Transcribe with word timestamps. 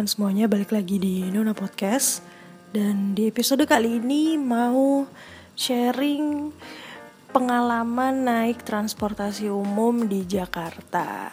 teman-teman 0.00 0.16
semuanya, 0.16 0.46
balik 0.48 0.72
lagi 0.72 0.96
di 0.96 1.28
Nona 1.28 1.52
Podcast. 1.52 2.24
Dan 2.72 3.12
di 3.12 3.28
episode 3.28 3.68
kali 3.68 4.00
ini 4.00 4.40
mau 4.40 5.04
sharing 5.52 6.48
pengalaman 7.28 8.24
naik 8.24 8.64
transportasi 8.64 9.52
umum 9.52 10.08
di 10.08 10.24
Jakarta. 10.24 11.28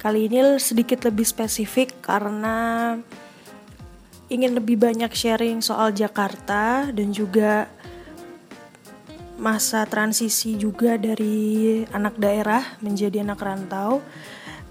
Kali 0.00 0.24
ini 0.24 0.56
sedikit 0.56 1.04
lebih 1.04 1.28
spesifik 1.28 2.00
karena 2.00 2.96
ingin 4.32 4.56
lebih 4.56 4.80
banyak 4.80 5.12
sharing 5.12 5.60
soal 5.60 5.92
Jakarta 5.92 6.88
dan 6.88 7.12
juga 7.12 7.68
masa 9.36 9.84
transisi 9.84 10.56
juga 10.56 10.96
dari 10.96 11.84
anak 11.92 12.16
daerah 12.16 12.64
menjadi 12.80 13.20
anak 13.20 13.44
rantau. 13.44 14.00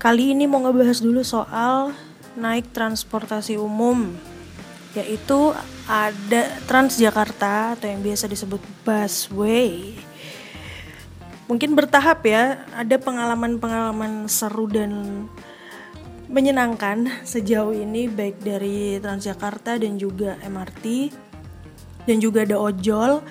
Kali 0.02 0.34
ini 0.34 0.50
mau 0.50 0.58
ngebahas 0.66 1.06
dulu 1.06 1.22
soal 1.22 2.07
naik 2.38 2.70
transportasi 2.70 3.58
umum 3.58 4.14
yaitu 4.98 5.54
ada 5.86 6.58
Transjakarta 6.66 7.78
atau 7.78 7.86
yang 7.86 8.02
biasa 8.02 8.26
disebut 8.26 8.62
busway. 8.82 9.94
Mungkin 11.48 11.78
bertahap 11.78 12.28
ya, 12.28 12.60
ada 12.76 13.00
pengalaman-pengalaman 13.00 14.28
seru 14.28 14.68
dan 14.68 14.92
menyenangkan 16.28 17.08
sejauh 17.24 17.72
ini 17.72 18.12
baik 18.12 18.44
dari 18.44 19.00
Transjakarta 19.00 19.80
dan 19.80 19.96
juga 19.96 20.36
MRT 20.44 21.16
dan 22.04 22.18
juga 22.20 22.44
ada 22.44 22.60
ojol. 22.60 23.24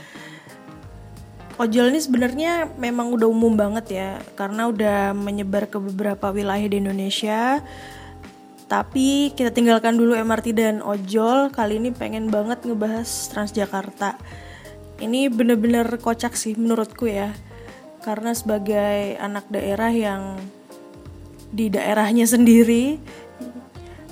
Ojol 1.60 1.92
ini 1.92 2.00
sebenarnya 2.00 2.72
memang 2.80 3.12
udah 3.12 3.28
umum 3.28 3.52
banget 3.52 3.86
ya 4.00 4.10
karena 4.36 4.68
udah 4.68 5.12
menyebar 5.12 5.68
ke 5.68 5.76
beberapa 5.80 6.32
wilayah 6.32 6.68
di 6.68 6.80
Indonesia 6.80 7.64
tapi 8.66 9.30
kita 9.30 9.54
tinggalkan 9.54 9.94
dulu 9.94 10.18
MRT 10.18 10.46
dan 10.58 10.76
ojol. 10.82 11.54
Kali 11.54 11.78
ini 11.78 11.94
pengen 11.94 12.34
banget 12.34 12.66
ngebahas 12.66 13.06
Transjakarta. 13.30 14.18
Ini 14.98 15.30
bener-bener 15.30 15.86
kocak 16.02 16.34
sih 16.34 16.58
menurutku 16.58 17.06
ya. 17.06 17.30
Karena 18.02 18.34
sebagai 18.34 19.14
anak 19.22 19.46
daerah 19.54 19.94
yang 19.94 20.42
di 21.54 21.70
daerahnya 21.70 22.26
sendiri, 22.34 22.98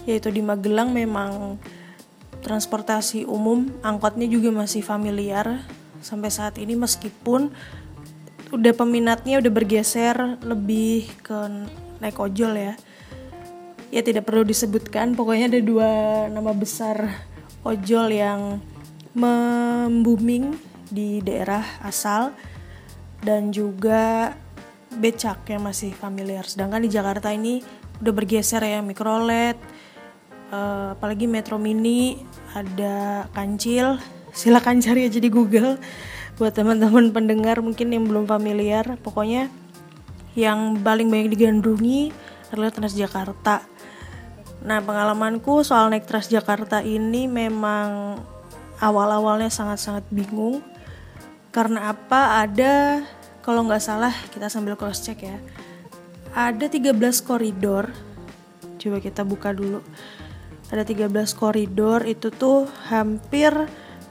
yaitu 0.07 0.31
di 0.31 0.39
Magelang 0.39 0.95
memang 0.95 1.59
transportasi 2.47 3.27
umum, 3.27 3.75
angkotnya 3.83 4.31
juga 4.31 4.55
masih 4.55 4.87
familiar 4.87 5.67
sampai 5.99 6.31
saat 6.31 6.61
ini 6.61 6.77
meskipun 6.77 7.49
udah 8.53 8.73
peminatnya 8.77 9.41
udah 9.41 9.51
bergeser 9.51 10.37
lebih 10.45 11.09
ke 11.25 11.49
naik 11.99 12.21
ojol 12.21 12.53
ya 12.55 12.77
ya 13.95 14.03
tidak 14.03 14.27
perlu 14.27 14.43
disebutkan. 14.43 15.15
Pokoknya 15.15 15.47
ada 15.47 15.61
dua 15.63 15.91
nama 16.27 16.51
besar 16.51 17.23
ojol 17.63 18.11
yang 18.11 18.59
membuming 19.15 20.59
di 20.91 21.23
daerah 21.23 21.63
asal 21.87 22.35
dan 23.23 23.55
juga 23.55 24.35
becak 24.99 25.47
yang 25.47 25.63
masih 25.63 25.95
familiar. 25.95 26.43
Sedangkan 26.43 26.83
di 26.83 26.91
Jakarta 26.91 27.31
ini 27.31 27.63
udah 28.03 28.11
bergeser 28.11 28.59
ya 28.67 28.83
mikrolet 28.83 29.55
uh, 30.51 30.99
apalagi 30.99 31.31
metro 31.31 31.57
mini 31.57 32.19
ada 32.59 33.27
kancil. 33.31 34.03
Silakan 34.35 34.83
cari 34.83 35.07
aja 35.07 35.23
di 35.23 35.31
Google 35.31 35.79
buat 36.35 36.51
teman-teman 36.51 37.15
pendengar 37.15 37.63
mungkin 37.63 37.95
yang 37.95 38.11
belum 38.11 38.27
familiar. 38.27 38.99
Pokoknya 38.99 39.47
yang 40.35 40.83
paling 40.83 41.07
banyak 41.07 41.31
digandrungi 41.31 42.11
adalah 42.51 42.75
Transjakarta 42.75 43.74
Nah 44.65 44.81
pengalamanku 44.81 45.61
soal 45.61 45.93
naik 45.93 46.09
Transjakarta 46.09 46.81
ini 46.81 47.29
memang 47.29 48.17
awal-awalnya 48.81 49.53
sangat-sangat 49.53 50.09
bingung. 50.09 50.65
Karena 51.53 51.93
apa? 51.93 52.43
Ada 52.43 53.05
kalau 53.45 53.69
nggak 53.69 53.85
salah 53.85 54.11
kita 54.33 54.49
sambil 54.49 54.75
cross 54.75 55.05
check 55.05 55.21
ya. 55.21 55.37
Ada 56.33 56.73
13 56.73 56.97
koridor. 57.21 57.93
Coba 58.81 58.99
kita 59.05 59.21
buka 59.23 59.53
dulu. 59.53 59.85
Ada 60.73 60.83
13 60.83 61.13
koridor 61.37 62.09
itu 62.09 62.33
tuh 62.33 62.65
hampir 62.89 63.53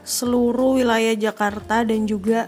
seluruh 0.06 0.78
wilayah 0.78 1.18
Jakarta 1.18 1.82
dan 1.82 2.06
juga 2.06 2.46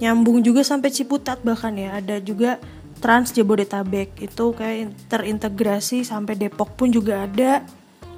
nyambung 0.00 0.40
juga 0.40 0.64
sampai 0.64 0.88
Ciputat 0.88 1.44
bahkan 1.44 1.76
ya. 1.76 2.00
Ada 2.00 2.18
juga 2.24 2.56
Trans 3.02 3.34
Jabodetabek. 3.34 4.14
Itu 4.22 4.54
kayak 4.54 5.10
terintegrasi 5.10 6.06
sampai 6.06 6.38
Depok 6.38 6.78
pun 6.78 6.94
juga 6.94 7.26
ada 7.26 7.66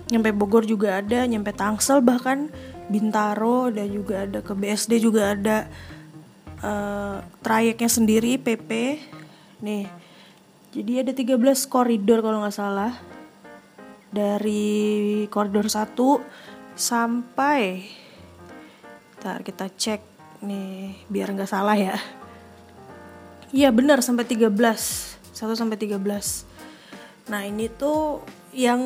nyampe 0.04 0.36
Bogor 0.36 0.68
juga 0.68 1.00
ada 1.00 1.24
nyampe 1.24 1.56
Tangsel 1.56 2.04
bahkan 2.04 2.52
Bintaro 2.92 3.72
dan 3.72 3.88
juga 3.88 4.28
ada 4.28 4.44
ke 4.44 4.52
BSD 4.52 5.00
juga 5.00 5.32
ada. 5.32 5.66
Uh, 6.64 7.20
trayeknya 7.44 7.92
sendiri 7.92 8.40
PP 8.40 8.96
nih 9.60 9.84
jadi 10.72 11.04
ada 11.04 11.12
13 11.12 11.36
koridor 11.68 12.24
kalau 12.24 12.40
nggak 12.40 12.56
salah. 12.56 12.92
Dari 14.14 15.26
koridor 15.28 15.66
1 15.66 15.92
sampai 16.74 17.86
ntar 19.22 19.40
kita 19.40 19.70
cek 19.72 20.00
nih 20.44 21.00
biar 21.08 21.32
nggak 21.32 21.48
salah 21.48 21.78
ya 21.78 21.96
Iya 23.54 23.70
benar 23.70 24.02
sampai 24.02 24.26
13 24.26 24.50
1 24.50 25.30
sampai 25.54 25.78
13 25.78 25.94
Nah 27.30 27.46
ini 27.46 27.70
tuh 27.70 28.26
yang 28.50 28.82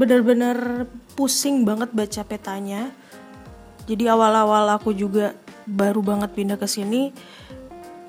benar-benar 0.00 0.88
pusing 1.16 1.68
banget 1.68 1.92
baca 1.92 2.22
petanya. 2.24 2.88
Jadi 3.84 4.08
awal-awal 4.08 4.72
aku 4.72 4.96
juga 4.96 5.36
baru 5.68 6.00
banget 6.00 6.32
pindah 6.32 6.56
ke 6.56 6.64
sini 6.64 7.12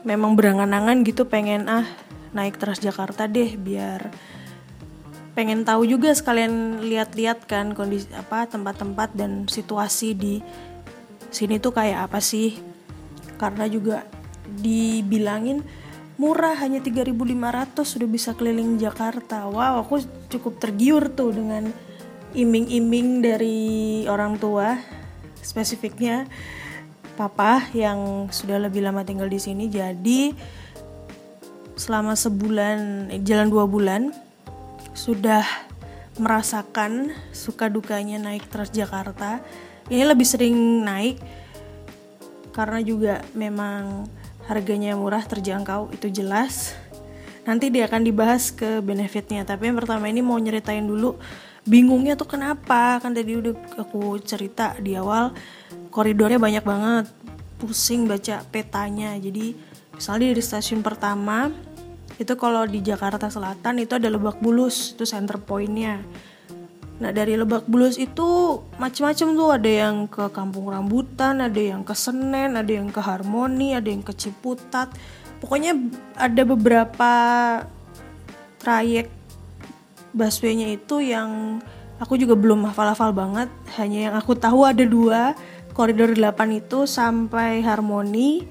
Memang 0.08 0.40
berangan-angan 0.40 1.04
gitu 1.04 1.28
pengen 1.28 1.68
ah 1.68 1.84
naik 2.32 2.56
Transjakarta 2.56 3.28
deh 3.28 3.60
biar 3.60 4.16
pengen 5.36 5.64
tahu 5.68 5.88
juga 5.88 6.12
sekalian 6.12 6.84
lihat-lihat 6.88 7.48
kan 7.48 7.72
kondisi 7.76 8.08
apa 8.16 8.48
tempat-tempat 8.48 9.16
dan 9.16 9.48
situasi 9.48 10.16
di 10.16 10.40
sini 11.32 11.60
tuh 11.60 11.72
kayak 11.76 12.12
apa 12.12 12.20
sih? 12.20 12.60
Karena 13.40 13.68
juga 13.72 14.04
dibilangin 14.60 15.64
murah 16.22 16.54
hanya 16.62 16.78
3.500 16.86 17.82
sudah 17.82 18.06
bisa 18.06 18.38
keliling 18.38 18.78
Jakarta. 18.78 19.50
Wow, 19.50 19.82
aku 19.82 20.06
cukup 20.30 20.62
tergiur 20.62 21.10
tuh 21.10 21.34
dengan 21.34 21.74
iming-iming 22.38 23.26
dari 23.26 23.60
orang 24.06 24.38
tua, 24.38 24.78
spesifiknya 25.42 26.30
papa 27.18 27.66
yang 27.74 28.30
sudah 28.30 28.62
lebih 28.62 28.86
lama 28.86 29.02
tinggal 29.02 29.26
di 29.26 29.42
sini. 29.42 29.66
Jadi 29.66 30.30
selama 31.74 32.14
sebulan, 32.14 33.10
eh, 33.18 33.22
jalan 33.26 33.50
dua 33.50 33.66
bulan 33.66 34.14
sudah 34.94 35.42
merasakan 36.22 37.18
suka 37.34 37.66
dukanya 37.66 38.22
naik 38.22 38.46
Transjakarta. 38.46 39.42
Ini 39.90 40.06
lebih 40.06 40.30
sering 40.30 40.86
naik 40.86 41.18
karena 42.54 42.78
juga 42.86 43.26
memang 43.34 44.06
harganya 44.52 45.00
murah 45.00 45.24
terjangkau 45.24 45.96
itu 45.96 46.12
jelas. 46.12 46.76
Nanti 47.48 47.72
dia 47.72 47.88
akan 47.88 48.04
dibahas 48.04 48.52
ke 48.52 48.84
benefitnya. 48.84 49.48
Tapi 49.48 49.72
yang 49.72 49.80
pertama 49.80 50.12
ini 50.12 50.20
mau 50.20 50.36
nyeritain 50.36 50.84
dulu 50.84 51.16
bingungnya 51.64 52.20
tuh 52.20 52.28
kenapa? 52.28 53.00
Kan 53.00 53.16
tadi 53.16 53.40
udah 53.40 53.56
aku 53.80 54.20
cerita 54.20 54.76
di 54.76 55.00
awal 55.00 55.32
koridornya 55.88 56.36
banyak 56.36 56.68
banget. 56.68 57.08
Pusing 57.64 58.12
baca 58.12 58.44
petanya. 58.52 59.16
Jadi 59.16 59.56
misalnya 59.96 60.36
dari 60.36 60.44
stasiun 60.44 60.84
pertama 60.84 61.48
itu 62.20 62.36
kalau 62.36 62.68
di 62.68 62.84
Jakarta 62.84 63.32
Selatan 63.32 63.82
itu 63.82 63.96
ada 63.96 64.12
Lebak 64.12 64.44
Bulus 64.44 64.94
itu 64.94 65.08
center 65.08 65.40
pointnya 65.42 66.04
Nah 67.02 67.10
dari 67.10 67.34
Lebak 67.34 67.66
Bulus 67.66 67.98
itu 67.98 68.62
macam-macam 68.78 69.28
tuh 69.34 69.50
ada 69.50 69.72
yang 69.72 70.06
ke 70.06 70.30
Kampung 70.30 70.70
Rambutan, 70.70 71.42
ada 71.42 71.58
yang 71.58 71.82
ke 71.82 71.98
Senen, 71.98 72.54
ada 72.54 72.70
yang 72.70 72.94
ke 72.94 73.02
Harmoni, 73.02 73.74
ada 73.74 73.90
yang 73.90 74.06
ke 74.06 74.14
Ciputat. 74.14 74.94
Pokoknya 75.42 75.74
ada 76.14 76.46
beberapa 76.46 77.14
trayek 78.62 79.10
busway-nya 80.14 80.78
itu 80.78 81.02
yang 81.02 81.58
aku 81.98 82.22
juga 82.22 82.38
belum 82.38 82.70
hafal-hafal 82.70 83.10
banget. 83.18 83.50
Hanya 83.82 84.14
yang 84.14 84.16
aku 84.16 84.38
tahu 84.38 84.70
ada 84.70 84.86
dua 84.86 85.34
koridor 85.74 86.14
8 86.14 86.62
itu 86.62 86.86
sampai 86.86 87.66
Harmoni. 87.66 88.46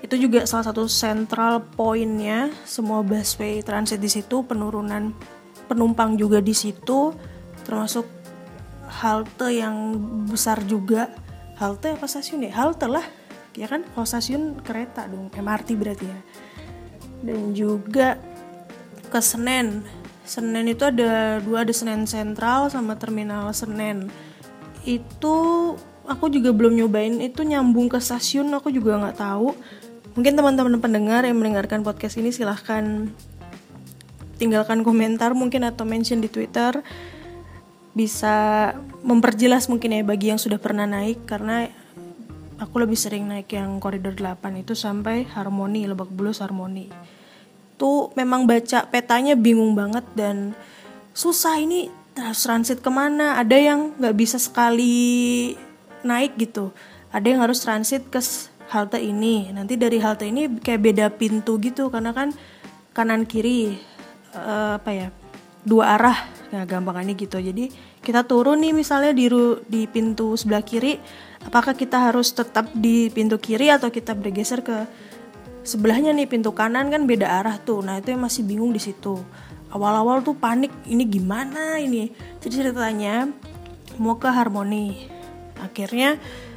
Itu 0.00 0.16
juga 0.16 0.48
salah 0.48 0.72
satu 0.72 0.88
central 0.88 1.60
pointnya 1.76 2.48
semua 2.64 3.04
busway 3.04 3.60
transit 3.60 4.00
di 4.00 4.08
situ 4.08 4.48
penurunan 4.48 5.12
penumpang 5.68 6.16
juga 6.16 6.40
di 6.40 6.56
situ 6.56 7.12
termasuk 7.66 8.06
halte 8.86 9.50
yang 9.50 9.98
besar 10.30 10.62
juga. 10.64 11.10
Halte 11.58 11.98
apa 11.98 12.06
stasiun 12.06 12.46
ya? 12.46 12.52
Halte 12.54 12.86
lah 12.86 13.04
ya 13.58 13.66
kan? 13.66 13.82
Kalau 13.82 14.06
stasiun 14.06 14.62
kereta 14.62 15.10
dong 15.10 15.28
MRT 15.34 15.74
berarti 15.74 16.06
ya. 16.06 16.20
Dan 17.26 17.52
juga 17.56 18.20
ke 19.10 19.18
Senen. 19.18 19.82
Senen 20.26 20.66
itu 20.70 20.86
ada 20.86 21.42
dua 21.42 21.66
ada 21.66 21.72
Senen 21.74 22.06
Sentral 22.06 22.70
sama 22.70 22.94
Terminal 22.94 23.50
Senen. 23.50 24.12
Itu 24.86 25.74
aku 26.06 26.30
juga 26.30 26.54
belum 26.54 26.78
nyobain 26.78 27.18
itu 27.18 27.42
nyambung 27.42 27.90
ke 27.90 27.98
stasiun 27.98 28.52
aku 28.54 28.70
juga 28.70 29.00
nggak 29.02 29.18
tahu. 29.18 29.56
Mungkin 30.16 30.32
teman-teman 30.32 30.80
pendengar 30.80 31.28
yang 31.28 31.36
mendengarkan 31.36 31.84
podcast 31.84 32.16
ini 32.16 32.32
silahkan 32.32 33.10
tinggalkan 34.36 34.84
komentar 34.84 35.32
mungkin 35.32 35.64
atau 35.64 35.88
mention 35.88 36.20
di 36.20 36.28
Twitter 36.28 36.84
bisa 37.96 38.76
memperjelas 39.00 39.72
mungkin 39.72 39.96
ya 39.96 40.04
bagi 40.04 40.28
yang 40.28 40.36
sudah 40.36 40.60
pernah 40.60 40.84
naik 40.84 41.24
karena 41.24 41.64
aku 42.60 42.76
lebih 42.84 43.00
sering 43.00 43.24
naik 43.24 43.48
yang 43.56 43.80
koridor 43.80 44.12
8 44.12 44.36
itu 44.60 44.76
sampai 44.76 45.24
Harmoni 45.32 45.88
Lebak 45.88 46.12
Bulus 46.12 46.44
Harmoni. 46.44 46.92
Tuh 47.80 48.12
memang 48.12 48.44
baca 48.44 48.84
petanya 48.92 49.32
bingung 49.32 49.72
banget 49.72 50.04
dan 50.12 50.52
susah 51.16 51.56
ini 51.56 51.88
harus 52.12 52.44
transit 52.44 52.84
ke 52.84 52.90
mana. 52.92 53.40
Ada 53.40 53.56
yang 53.56 53.80
nggak 53.96 54.16
bisa 54.16 54.36
sekali 54.36 55.56
naik 56.04 56.36
gitu. 56.36 56.76
Ada 57.16 57.26
yang 57.32 57.40
harus 57.48 57.64
transit 57.64 58.12
ke 58.12 58.20
halte 58.68 59.00
ini. 59.00 59.48
Nanti 59.56 59.80
dari 59.80 59.96
halte 60.04 60.28
ini 60.28 60.60
kayak 60.60 60.80
beda 60.84 61.06
pintu 61.16 61.56
gitu 61.64 61.88
karena 61.88 62.12
kan 62.12 62.36
kanan 62.92 63.24
kiri 63.24 63.76
uh, 64.36 64.80
apa 64.80 64.90
ya 64.92 65.08
dua 65.64 66.00
arah 66.00 66.35
ya 66.54 66.62
gampangannya 66.62 67.18
gitu. 67.18 67.38
Jadi 67.42 67.70
kita 68.02 68.22
turun 68.26 68.62
nih 68.62 68.72
misalnya 68.74 69.10
di 69.10 69.26
di 69.66 69.82
pintu 69.90 70.38
sebelah 70.38 70.62
kiri 70.62 70.98
apakah 71.46 71.74
kita 71.74 72.10
harus 72.10 72.34
tetap 72.34 72.70
di 72.74 73.10
pintu 73.10 73.38
kiri 73.38 73.70
atau 73.70 73.90
kita 73.90 74.14
bergeser 74.14 74.62
ke 74.62 74.86
sebelahnya 75.66 76.14
nih? 76.14 76.26
Pintu 76.30 76.54
kanan 76.54 76.90
kan 76.90 77.06
beda 77.06 77.42
arah 77.42 77.56
tuh. 77.58 77.82
Nah 77.82 77.98
itu 77.98 78.14
yang 78.14 78.22
masih 78.22 78.46
bingung 78.46 78.70
di 78.70 78.82
situ. 78.82 79.18
Awal-awal 79.74 80.22
tuh 80.22 80.38
panik 80.38 80.70
ini 80.86 81.04
gimana 81.06 81.82
ini? 81.82 82.10
Jadi 82.42 82.62
ceritanya 82.62 83.26
mau 83.98 84.16
ke 84.16 84.30
harmoni. 84.30 85.10
Akhirnya 85.58 86.16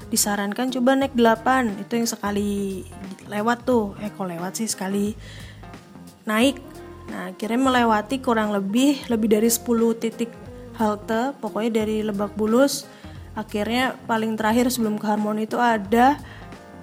disarankan 0.09 0.73
coba 0.73 0.97
naik 0.97 1.13
8 1.13 1.85
itu 1.85 1.93
yang 1.97 2.09
sekali 2.09 2.85
lewat 3.29 3.65
tuh. 3.65 3.97
Eh 4.01 4.13
kok 4.13 4.25
lewat 4.29 4.57
sih? 4.57 4.69
Sekali 4.69 5.13
naik 6.29 6.61
Nah, 7.09 7.33
akhirnya 7.33 7.59
melewati 7.59 8.21
kurang 8.21 8.53
lebih 8.53 9.09
lebih 9.09 9.29
dari 9.33 9.49
10 9.49 9.65
titik 9.97 10.29
halte, 10.77 11.35
pokoknya 11.41 11.83
dari 11.83 12.05
Lebak 12.05 12.37
Bulus. 12.37 12.85
Akhirnya 13.33 13.97
paling 14.07 14.37
terakhir 14.37 14.69
sebelum 14.71 14.95
ke 15.01 15.05
Harmoni 15.05 15.45
itu 15.49 15.57
ada 15.59 16.17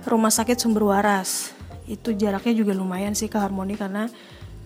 Rumah 0.06 0.30
Sakit 0.30 0.58
Sumber 0.58 0.86
Waras. 0.86 1.54
Itu 1.86 2.12
jaraknya 2.12 2.54
juga 2.54 2.72
lumayan 2.74 3.14
sih 3.14 3.30
ke 3.30 3.38
Harmoni 3.38 3.78
karena 3.78 4.10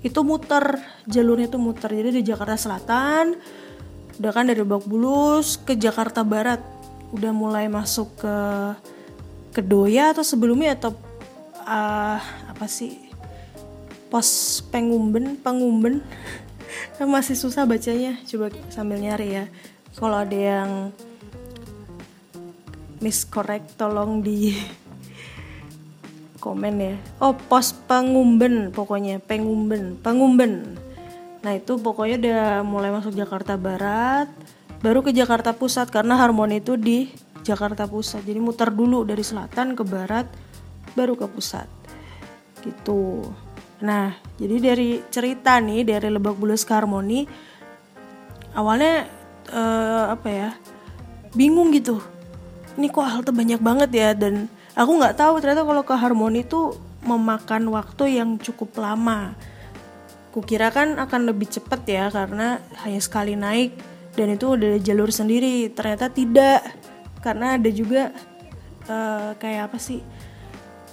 itu 0.01 0.21
muter, 0.25 0.81
jalurnya 1.05 1.53
itu 1.53 1.61
muter. 1.61 1.93
Jadi 1.93 2.21
di 2.21 2.23
Jakarta 2.25 2.57
Selatan, 2.57 3.37
udah 4.17 4.33
kan 4.33 4.49
dari 4.49 4.65
Lebak 4.65 4.89
Bulus 4.89 5.61
ke 5.61 5.77
Jakarta 5.77 6.25
Barat, 6.25 6.61
udah 7.13 7.33
mulai 7.37 7.69
masuk 7.69 8.17
ke 8.17 8.37
Kedoya 9.51 10.15
atau 10.15 10.23
sebelumnya 10.23 10.79
atau 10.79 10.95
uh, 11.67 12.19
apa 12.55 12.67
sih 12.71 13.10
pos 14.11 14.61
pengumben 14.69 15.39
pengumben. 15.39 16.03
Masih 17.01 17.39
susah 17.39 17.65
bacanya 17.65 18.21
coba 18.29 18.53
sambil 18.69 19.01
nyari 19.01 19.41
ya. 19.41 19.45
Kalau 19.97 20.21
ada 20.21 20.37
yang 20.37 20.71
miscorrect 23.01 23.81
tolong 23.81 24.21
di 24.21 24.53
komen 26.43 26.75
ya. 26.77 26.95
Oh 27.23 27.33
pos 27.33 27.73
pengumben 27.73 28.75
pokoknya 28.75 29.23
pengumben 29.25 29.97
pengumben. 30.03 30.77
Nah 31.41 31.53
itu 31.57 31.81
pokoknya 31.81 32.17
udah 32.21 32.45
mulai 32.67 32.93
masuk 32.93 33.17
Jakarta 33.17 33.57
Barat 33.57 34.29
baru 34.81 35.01
ke 35.05 35.13
Jakarta 35.13 35.53
Pusat 35.57 35.93
karena 35.93 36.17
Harmoni 36.17 36.61
itu 36.61 36.77
di 36.77 37.13
Jakarta 37.45 37.89
Pusat. 37.89 38.25
Jadi 38.29 38.41
muter 38.41 38.69
dulu 38.73 39.05
dari 39.09 39.25
selatan 39.25 39.73
ke 39.73 39.85
barat 39.85 40.29
baru 40.93 41.17
ke 41.17 41.25
pusat. 41.29 41.69
Gitu 42.61 43.25
Nah, 43.81 44.13
jadi 44.37 44.57
dari 44.73 45.01
cerita 45.09 45.57
nih 45.57 45.89
dari 45.89 46.09
Lebak 46.13 46.37
Bulus 46.37 46.69
Harmoni 46.69 47.25
awalnya 48.53 49.09
uh, 49.53 50.13
apa 50.13 50.29
ya? 50.29 50.51
Bingung 51.33 51.73
gitu. 51.73 52.01
Ini 52.77 52.93
kok 52.93 53.07
halte 53.07 53.33
banyak 53.33 53.61
banget 53.61 53.91
ya 53.93 54.11
dan 54.13 54.49
aku 54.77 55.01
nggak 55.01 55.17
tahu 55.17 55.41
ternyata 55.41 55.65
kalau 55.65 55.83
ke 55.85 55.95
Harmoni 55.97 56.45
itu 56.45 56.77
memakan 57.05 57.73
waktu 57.73 58.21
yang 58.21 58.37
cukup 58.37 58.77
lama. 58.77 59.33
Kukira 60.31 60.71
kan 60.71 60.95
akan 61.01 61.27
lebih 61.27 61.51
cepat 61.51 61.83
ya 61.89 62.07
karena 62.13 62.63
hanya 62.87 63.01
sekali 63.03 63.35
naik 63.35 63.75
dan 64.15 64.31
itu 64.31 64.55
udah 64.55 64.79
jalur 64.79 65.11
sendiri. 65.11 65.73
Ternyata 65.73 66.13
tidak 66.13 66.63
karena 67.25 67.57
ada 67.57 67.71
juga 67.73 68.13
uh, 68.87 69.33
kayak 69.41 69.73
apa 69.73 69.79
sih? 69.81 70.05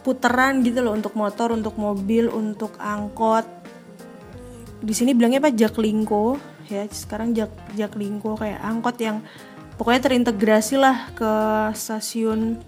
Puteran 0.08 0.64
gitu 0.64 0.80
loh 0.80 0.96
untuk 0.96 1.20
motor, 1.20 1.52
untuk 1.52 1.76
mobil, 1.76 2.32
untuk 2.32 2.72
angkot. 2.80 3.44
Di 4.80 4.96
sini 4.96 5.12
bilangnya 5.12 5.44
apa 5.44 5.52
jaklingko 5.52 6.40
ya. 6.72 6.88
Sekarang 6.88 7.36
jak 7.36 7.52
jaklingko 7.76 8.40
kayak 8.40 8.64
angkot 8.64 8.96
yang 9.04 9.20
pokoknya 9.76 10.08
terintegrasi 10.08 10.80
lah 10.80 11.12
ke 11.12 11.32
stasiun 11.76 12.64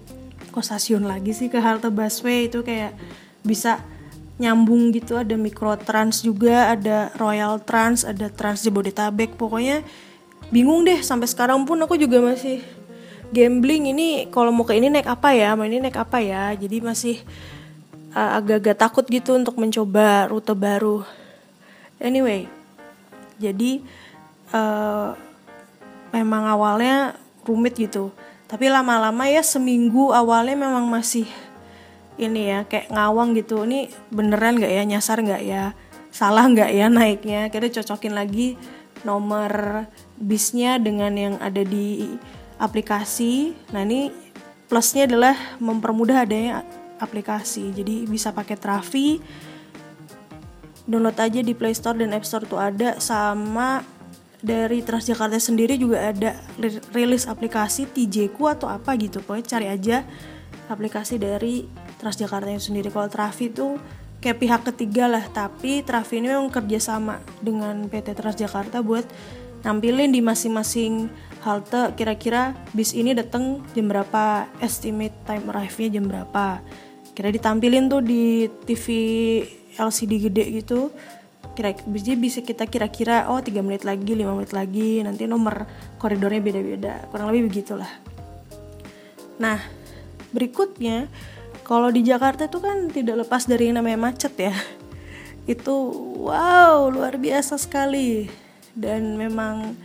kok 0.52 0.66
stasiun 0.66 1.06
lagi 1.06 1.32
sih 1.32 1.48
ke 1.48 1.62
halte 1.62 1.88
busway 1.94 2.50
itu 2.50 2.66
kayak 2.66 2.94
bisa 3.46 3.82
nyambung 4.40 4.96
gitu 4.96 5.20
ada 5.20 5.36
mikrotrans 5.36 6.24
juga 6.24 6.74
ada 6.74 7.12
royal 7.20 7.60
trans 7.62 8.08
ada 8.08 8.32
trans 8.32 8.64
jabodetabek 8.64 9.36
pokoknya 9.36 9.84
bingung 10.50 10.88
deh 10.88 11.04
sampai 11.04 11.28
sekarang 11.28 11.68
pun 11.68 11.78
aku 11.84 12.00
juga 12.00 12.24
masih 12.24 12.64
gambling 13.30 13.94
ini 13.94 14.28
kalau 14.34 14.54
mau 14.54 14.66
ke 14.66 14.78
ini 14.78 14.90
naik 14.90 15.08
apa 15.10 15.34
ya? 15.34 15.54
Mau 15.54 15.66
ini 15.66 15.82
naik 15.82 15.98
apa 15.98 16.20
ya? 16.22 16.54
Jadi 16.54 16.82
masih 16.82 17.18
uh, 18.14 18.38
agak-agak 18.38 18.78
takut 18.78 19.06
gitu 19.10 19.38
untuk 19.38 19.58
mencoba 19.58 20.30
rute 20.30 20.54
baru. 20.54 21.06
Anyway 22.00 22.60
jadi 23.40 23.80
uh, 24.52 25.16
memang 26.12 26.44
awalnya 26.52 27.16
rumit 27.48 27.80
gitu. 27.80 28.12
Tapi 28.52 28.68
lama-lama 28.68 29.26
ya 29.32 29.40
seminggu 29.42 30.12
awalnya 30.12 30.60
memang 30.60 30.86
masih 30.92 31.26
ini 32.20 32.52
ya 32.52 32.68
kayak 32.68 32.92
ngawang 32.92 33.34
gitu. 33.40 33.64
Ini 33.64 33.88
beneran 34.12 34.60
nggak 34.60 34.74
ya? 34.76 34.84
Nyasar 34.84 35.24
nggak 35.24 35.44
ya? 35.48 35.72
Salah 36.12 36.52
nggak 36.52 36.70
ya 36.76 36.92
naiknya? 36.92 37.48
Kita 37.48 37.80
cocokin 37.80 38.14
lagi 38.14 38.60
nomor 39.08 39.88
bisnya 40.20 40.76
dengan 40.76 41.16
yang 41.16 41.36
ada 41.40 41.64
di 41.64 42.20
aplikasi. 42.60 43.56
Nah 43.72 43.82
ini 43.88 44.12
plusnya 44.68 45.08
adalah 45.08 45.34
mempermudah 45.58 46.28
adanya 46.28 46.62
aplikasi. 47.00 47.72
Jadi 47.74 48.06
bisa 48.06 48.36
pakai 48.36 48.60
Trafi, 48.60 49.18
download 50.86 51.18
aja 51.18 51.40
di 51.40 51.56
Play 51.56 51.74
Store 51.74 51.96
dan 51.96 52.12
App 52.12 52.28
Store 52.28 52.44
tuh 52.46 52.60
ada 52.60 53.00
sama 53.00 53.82
dari 54.40 54.80
Transjakarta 54.84 55.36
sendiri 55.36 55.76
juga 55.76 56.12
ada 56.12 56.32
rilis 56.96 57.28
aplikasi 57.28 57.88
TJku 57.88 58.44
atau 58.48 58.68
apa 58.68 58.96
gitu. 59.00 59.20
Pokoknya 59.24 59.46
cari 59.58 59.68
aja 59.68 59.98
aplikasi 60.72 61.20
dari 61.20 61.68
Transjakarta 62.00 62.48
yang 62.48 62.64
sendiri. 62.64 62.88
Kalau 62.88 63.12
Trafi 63.12 63.52
tuh 63.52 63.76
kayak 64.24 64.40
pihak 64.40 64.62
ketiga 64.72 65.08
lah, 65.08 65.24
tapi 65.32 65.84
Trafi 65.84 66.24
ini 66.24 66.32
memang 66.32 66.52
kerjasama 66.52 67.20
dengan 67.44 67.88
PT 67.92 68.16
Transjakarta 68.16 68.80
buat 68.80 69.04
nampilin 69.64 70.12
di 70.12 70.24
masing-masing 70.24 71.12
halte 71.40 71.96
kira-kira 71.96 72.56
bis 72.76 72.92
ini 72.92 73.16
datang 73.16 73.64
jam 73.72 73.88
berapa? 73.88 74.48
Estimate 74.60 75.16
time 75.24 75.48
arrive-nya 75.52 76.00
jam 76.00 76.06
berapa? 76.08 76.60
Kira 77.16 77.30
ditampilin 77.32 77.92
tuh 77.92 78.04
di 78.04 78.48
TV 78.68 78.86
LCD 79.80 80.32
gede 80.32 80.46
gitu. 80.64 80.92
Kira 81.56 81.76
jadi 81.76 82.16
bisa 82.16 82.40
kita 82.40 82.68
kira-kira 82.68 83.28
oh 83.32 83.40
3 83.40 83.52
menit 83.64 83.84
lagi 83.84 84.16
5 84.16 84.24
menit 84.36 84.52
lagi 84.56 85.04
nanti 85.04 85.28
nomor 85.28 85.68
koridornya 86.00 86.40
beda-beda. 86.44 87.08
Kurang 87.12 87.32
lebih 87.32 87.52
begitulah. 87.52 87.92
Nah 89.40 89.60
berikutnya 90.32 91.08
kalau 91.64 91.94
di 91.94 92.02
Jakarta 92.02 92.50
itu 92.50 92.60
kan 92.60 92.90
tidak 92.90 93.28
lepas 93.28 93.46
dari 93.48 93.72
yang 93.72 93.80
namanya 93.80 94.00
macet 94.12 94.34
ya. 94.40 94.56
Itu 95.48 95.92
wow 96.24 96.88
luar 96.92 97.16
biasa 97.20 97.60
sekali. 97.60 98.30
Dan 98.76 99.20
memang 99.20 99.76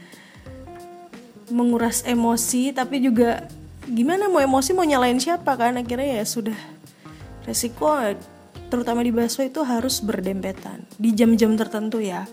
menguras 1.53 2.05
emosi 2.07 2.73
tapi 2.73 3.05
juga 3.05 3.45
gimana 3.85 4.33
mau 4.33 4.41
emosi 4.41 4.73
mau 4.73 4.87
nyalain 4.87 5.21
siapa 5.21 5.57
kan? 5.57 5.77
Akhirnya 5.77 6.21
ya 6.21 6.25
sudah 6.25 6.57
resiko 7.45 7.93
terutama 8.73 9.05
di 9.05 9.13
busway 9.13 9.53
itu 9.53 9.61
harus 9.63 10.01
berdempetan. 10.01 10.83
Di 10.97 11.13
jam-jam 11.13 11.55
tertentu 11.55 12.01
ya. 12.01 12.25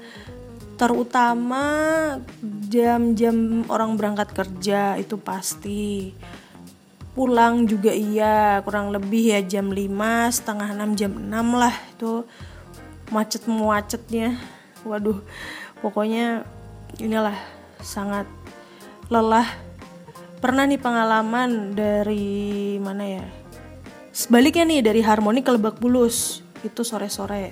Terutama 0.80 1.65
jam-jam 2.72 3.68
orang 3.70 3.94
berangkat 4.00 4.34
kerja 4.34 4.98
itu 4.98 5.20
pasti. 5.22 6.15
Pulang 7.12 7.68
juga 7.68 7.91
iya 7.91 8.63
kurang 8.63 8.96
lebih 8.96 9.36
ya 9.36 9.44
jam 9.44 9.68
5 9.68 10.32
setengah 10.32 10.72
6 10.80 10.96
jam 10.96 11.12
6 11.20 11.60
lah 11.60 11.75
itu 11.91 12.24
macet 13.12 13.44
macetnya 13.51 14.39
waduh 14.88 15.20
pokoknya 15.84 16.48
inilah 17.03 17.36
sangat 17.84 18.24
lelah. 19.12 19.46
Pernah 20.39 20.65
nih 20.65 20.80
pengalaman 20.80 21.75
dari 21.75 22.80
mana 22.80 23.03
ya? 23.03 23.25
Sebaliknya 24.10 24.65
nih 24.65 24.82
dari 24.82 25.01
Harmoni 25.03 25.44
ke 25.44 25.51
Lebak 25.51 25.77
Bulus. 25.77 26.41
Itu 26.63 26.82
sore-sore. 26.82 27.51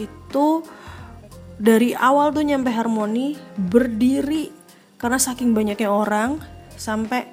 Itu 0.00 0.64
dari 1.60 1.92
awal 1.92 2.32
tuh 2.32 2.42
nyampe 2.42 2.72
Harmoni 2.72 3.36
berdiri. 3.60 4.50
Karena 4.96 5.20
saking 5.20 5.52
banyaknya 5.52 5.92
orang 5.92 6.40
sampai 6.74 7.28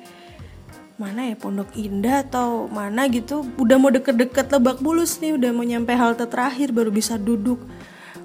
mana 1.00 1.32
ya 1.32 1.36
Pondok 1.40 1.74
Indah 1.80 2.22
atau 2.28 2.68
mana 2.68 3.08
gitu. 3.10 3.48
Udah 3.58 3.80
mau 3.80 3.90
deket-deket 3.90 4.52
Lebak 4.52 4.84
Bulus 4.84 5.18
nih 5.24 5.40
udah 5.40 5.50
mau 5.56 5.66
nyampe 5.66 5.96
halte 5.96 6.28
terakhir 6.28 6.70
baru 6.76 6.92
bisa 6.94 7.16
duduk. 7.16 7.64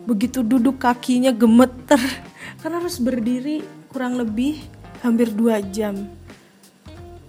Begitu 0.05 0.45
duduk 0.45 0.83
kakinya 0.83 1.33
gemeter. 1.33 2.03
Karena 2.61 2.83
harus 2.83 3.01
berdiri 3.01 3.78
kurang 3.89 4.21
lebih 4.21 4.61
hampir 5.03 5.33
dua 5.33 5.61
jam. 5.61 6.09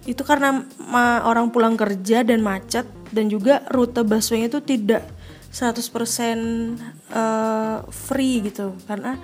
Itu 0.04 0.24
karena 0.24 0.64
orang 1.24 1.52
pulang 1.52 1.76
kerja 1.76 2.24
dan 2.24 2.40
macet 2.40 2.88
dan 3.12 3.28
juga 3.28 3.62
rute 3.68 4.00
busway 4.06 4.48
itu 4.48 4.62
tidak 4.64 5.04
100% 5.50 5.82
uh, 5.82 5.82
eh, 7.10 7.78
free 7.90 8.46
gitu. 8.46 8.74
Karena 8.86 9.18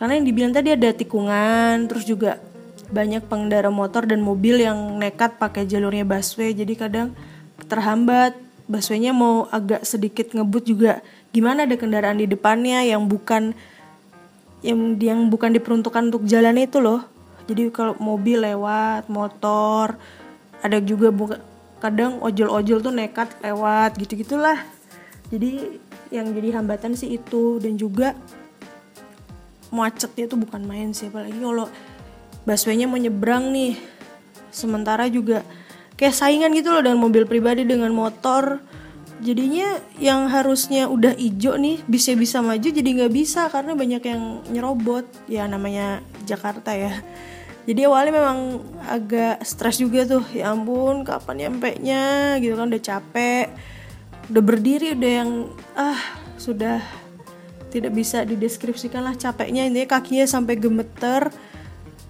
karena 0.00 0.12
yang 0.16 0.26
dibilang 0.26 0.52
tadi 0.56 0.72
ada 0.72 0.96
tikungan 0.96 1.84
terus 1.84 2.08
juga 2.08 2.40
banyak 2.90 3.28
pengendara 3.30 3.70
motor 3.70 4.08
dan 4.08 4.24
mobil 4.24 4.64
yang 4.64 4.98
nekat 4.98 5.36
pakai 5.36 5.68
jalurnya 5.68 6.08
busway. 6.08 6.56
Jadi 6.56 6.74
kadang 6.74 7.14
terhambat 7.68 8.34
buswaynya 8.66 9.14
mau 9.14 9.46
agak 9.52 9.86
sedikit 9.86 10.32
ngebut 10.34 10.64
juga. 10.66 10.92
Gimana 11.30 11.68
ada 11.68 11.76
kendaraan 11.78 12.18
di 12.18 12.26
depannya 12.26 12.82
yang 12.82 13.06
bukan 13.06 13.54
yang 14.60 14.96
yang 15.00 15.20
bukan 15.32 15.56
diperuntukkan 15.56 16.12
untuk 16.12 16.24
jalan 16.28 16.56
itu 16.60 16.78
loh. 16.80 17.04
Jadi 17.48 17.72
kalau 17.74 17.98
mobil 17.98 18.40
lewat 18.44 19.10
motor 19.10 19.98
ada 20.60 20.78
juga 20.78 21.08
buka, 21.10 21.40
kadang 21.80 22.20
ojol-ojol 22.20 22.78
tuh 22.84 22.92
nekat 22.92 23.32
lewat 23.40 23.96
gitu 23.96 24.20
gitulah 24.20 24.60
jadi 25.30 25.78
yang 26.10 26.34
jadi 26.34 26.58
hambatan 26.58 26.98
sih 26.98 27.16
itu. 27.16 27.62
Dan 27.62 27.78
juga 27.78 28.18
macetnya 29.70 30.26
tuh 30.26 30.42
bukan 30.42 30.66
main 30.66 30.90
sih 30.90 31.06
apalagi 31.06 31.38
kalau 31.38 31.70
busway-nya 32.44 32.90
mau 32.90 32.98
nyebrang 32.98 33.54
nih. 33.54 33.78
Sementara 34.50 35.06
juga 35.06 35.46
kayak 35.94 36.14
saingan 36.18 36.50
gitu 36.58 36.74
loh 36.74 36.82
dengan 36.82 36.98
mobil 36.98 37.22
pribadi 37.22 37.62
dengan 37.62 37.94
motor 37.94 38.58
jadinya 39.20 39.76
yang 40.00 40.26
harusnya 40.32 40.88
udah 40.88 41.12
ijo 41.14 41.54
nih 41.60 41.84
bisa 41.84 42.16
bisa 42.16 42.40
maju 42.40 42.64
jadi 42.64 42.84
nggak 42.84 43.12
bisa 43.12 43.52
karena 43.52 43.76
banyak 43.76 44.02
yang 44.02 44.22
nyerobot. 44.48 45.06
Ya 45.28 45.44
namanya 45.46 46.00
Jakarta 46.24 46.72
ya. 46.72 47.04
Jadi 47.68 47.86
awalnya 47.86 48.12
memang 48.16 48.38
agak 48.88 49.44
stres 49.44 49.78
juga 49.78 50.08
tuh. 50.08 50.24
Ya 50.32 50.50
ampun 50.50 51.04
kapan 51.04 51.46
nyampe 51.46 51.76
nya 51.78 52.36
gitu 52.40 52.56
kan 52.56 52.72
udah 52.72 52.82
capek. 52.82 53.46
Udah 54.32 54.42
berdiri 54.42 54.96
udah 54.96 55.12
yang 55.22 55.30
ah 55.76 56.00
sudah 56.40 56.80
tidak 57.70 57.94
bisa 57.94 58.24
dideskripsikan 58.24 59.04
lah 59.04 59.14
capeknya. 59.14 59.68
Ini 59.68 59.84
kakinya 59.84 60.26
sampai 60.26 60.56
gemeter. 60.56 61.30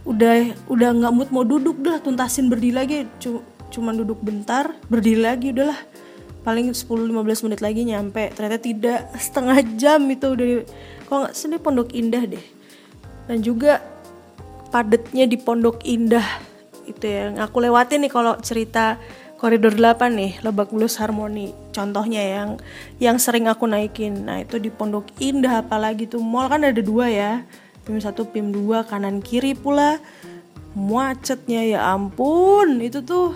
Udah 0.07 0.57
udah 0.71 0.90
nggak 0.97 1.12
mood 1.12 1.29
mau 1.35 1.45
duduk 1.45 1.83
dah 1.83 2.00
tuntasin 2.00 2.47
berdiri 2.49 2.75
lagi. 2.75 2.99
Cuman 3.71 3.99
duduk 3.99 4.23
bentar 4.23 4.75
berdiri 4.87 5.23
lagi 5.23 5.52
udahlah 5.52 5.79
paling 6.42 6.73
10-15 6.73 7.44
menit 7.47 7.61
lagi 7.61 7.82
nyampe. 7.85 8.32
Ternyata 8.32 8.59
tidak. 8.61 9.00
Setengah 9.25 9.59
jam 9.76 10.04
itu 10.09 10.26
udah 10.32 10.49
kok 11.06 11.16
nggak 11.26 11.35
sini 11.35 11.56
pondok 11.59 11.92
indah 11.92 12.23
deh. 12.25 12.44
Dan 13.30 13.47
juga 13.47 13.78
padatnya 14.70 15.26
di 15.26 15.37
Pondok 15.37 15.82
Indah 15.82 16.25
itu 16.87 17.06
yang 17.06 17.38
aku 17.38 17.62
lewatin 17.62 18.02
nih 18.06 18.11
kalau 18.11 18.38
cerita 18.42 18.99
koridor 19.38 19.75
8 19.75 20.11
nih 20.14 20.32
Lebak 20.42 20.75
Bulus 20.75 20.99
Harmoni. 20.99 21.54
Contohnya 21.70 22.23
yang 22.23 22.50
yang 22.99 23.16
sering 23.18 23.47
aku 23.47 23.66
naikin. 23.70 24.26
Nah 24.26 24.42
itu 24.42 24.59
di 24.59 24.70
Pondok 24.70 25.06
Indah 25.23 25.62
apalagi 25.62 26.11
tuh. 26.11 26.23
Mall 26.23 26.50
kan 26.50 26.66
ada 26.66 26.82
dua 26.82 27.06
ya. 27.11 27.32
PIM 27.87 28.02
1 28.02 28.14
PIM 28.14 28.50
2 28.50 28.90
kanan 28.90 29.23
kiri 29.23 29.54
pula. 29.54 30.02
Macetnya 30.75 31.62
ya 31.62 31.94
ampun. 31.94 32.82
Itu 32.82 33.06
tuh 33.06 33.35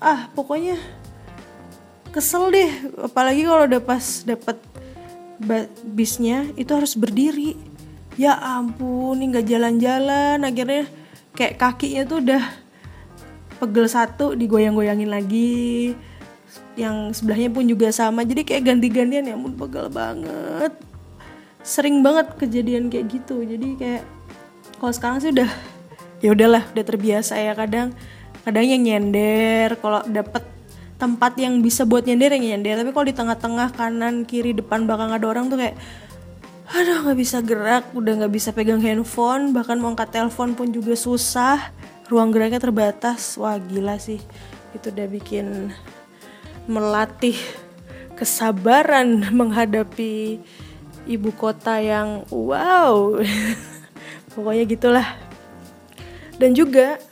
ah 0.00 0.28
pokoknya 0.32 0.80
kesel 2.10 2.50
deh 2.50 2.70
apalagi 3.00 3.46
kalau 3.46 3.64
udah 3.70 3.82
pas 3.82 4.26
dapat 4.26 4.58
bisnya 5.86 6.44
itu 6.58 6.70
harus 6.76 6.92
berdiri. 6.98 7.56
Ya 8.20 8.36
ampun 8.36 9.16
ini 9.16 9.32
nggak 9.32 9.46
jalan-jalan. 9.48 10.44
Akhirnya 10.44 10.84
kayak 11.32 11.56
kakinya 11.56 12.04
tuh 12.04 12.20
udah 12.20 12.42
pegel 13.56 13.86
satu 13.88 14.36
digoyang-goyangin 14.36 15.08
lagi. 15.08 15.96
Yang 16.76 17.22
sebelahnya 17.22 17.48
pun 17.48 17.64
juga 17.64 17.88
sama. 17.88 18.26
Jadi 18.26 18.44
kayak 18.44 18.68
ganti-gantian 18.68 19.24
ya 19.24 19.32
ampun 19.32 19.56
pegel 19.56 19.88
banget. 19.88 20.76
Sering 21.64 22.04
banget 22.04 22.36
kejadian 22.36 22.92
kayak 22.92 23.08
gitu. 23.08 23.40
Jadi 23.40 23.80
kayak 23.80 24.02
kalau 24.76 24.92
sekarang 24.92 25.18
sih 25.24 25.32
udah 25.32 25.48
ya 26.20 26.36
udahlah 26.36 26.68
udah 26.76 26.84
terbiasa 26.84 27.40
ya 27.40 27.56
kadang. 27.56 27.96
Kadang 28.44 28.64
yang 28.68 28.84
nyender 28.84 29.80
kalau 29.80 30.04
dapet 30.04 30.44
tempat 31.00 31.40
yang 31.40 31.64
bisa 31.64 31.88
buat 31.88 32.04
nyender 32.04 32.36
yang 32.36 32.44
nyender 32.60 32.84
tapi 32.84 32.92
kalau 32.92 33.06
di 33.08 33.16
tengah-tengah 33.16 33.72
kanan 33.72 34.28
kiri 34.28 34.52
depan 34.52 34.84
belakang 34.84 35.16
ada 35.16 35.24
orang 35.24 35.48
tuh 35.48 35.56
kayak 35.56 35.80
aduh 36.70 37.02
nggak 37.02 37.18
bisa 37.18 37.42
gerak 37.42 37.90
udah 37.98 38.12
nggak 38.22 38.34
bisa 38.34 38.54
pegang 38.54 38.78
handphone. 38.78 39.50
Bahkan 39.50 39.82
mau 39.82 39.90
angkat 39.90 40.14
telepon 40.14 40.54
pun 40.54 40.70
juga 40.70 40.94
susah. 40.94 41.74
Ruang 42.06 42.30
geraknya 42.30 42.62
terbatas. 42.62 43.34
Wah 43.38 43.58
gila 43.58 43.98
sih. 43.98 44.22
Itu 44.74 44.94
udah 44.94 45.06
bikin 45.10 45.74
melatih 46.70 47.34
kesabaran 48.14 49.26
menghadapi 49.38 50.38
ibu 51.10 51.30
kota 51.34 51.82
yang 51.82 52.22
wow. 52.30 53.18
Pokoknya 54.34 54.64
gitulah. 54.70 55.08
Dan 56.38 56.54
juga 56.54 57.02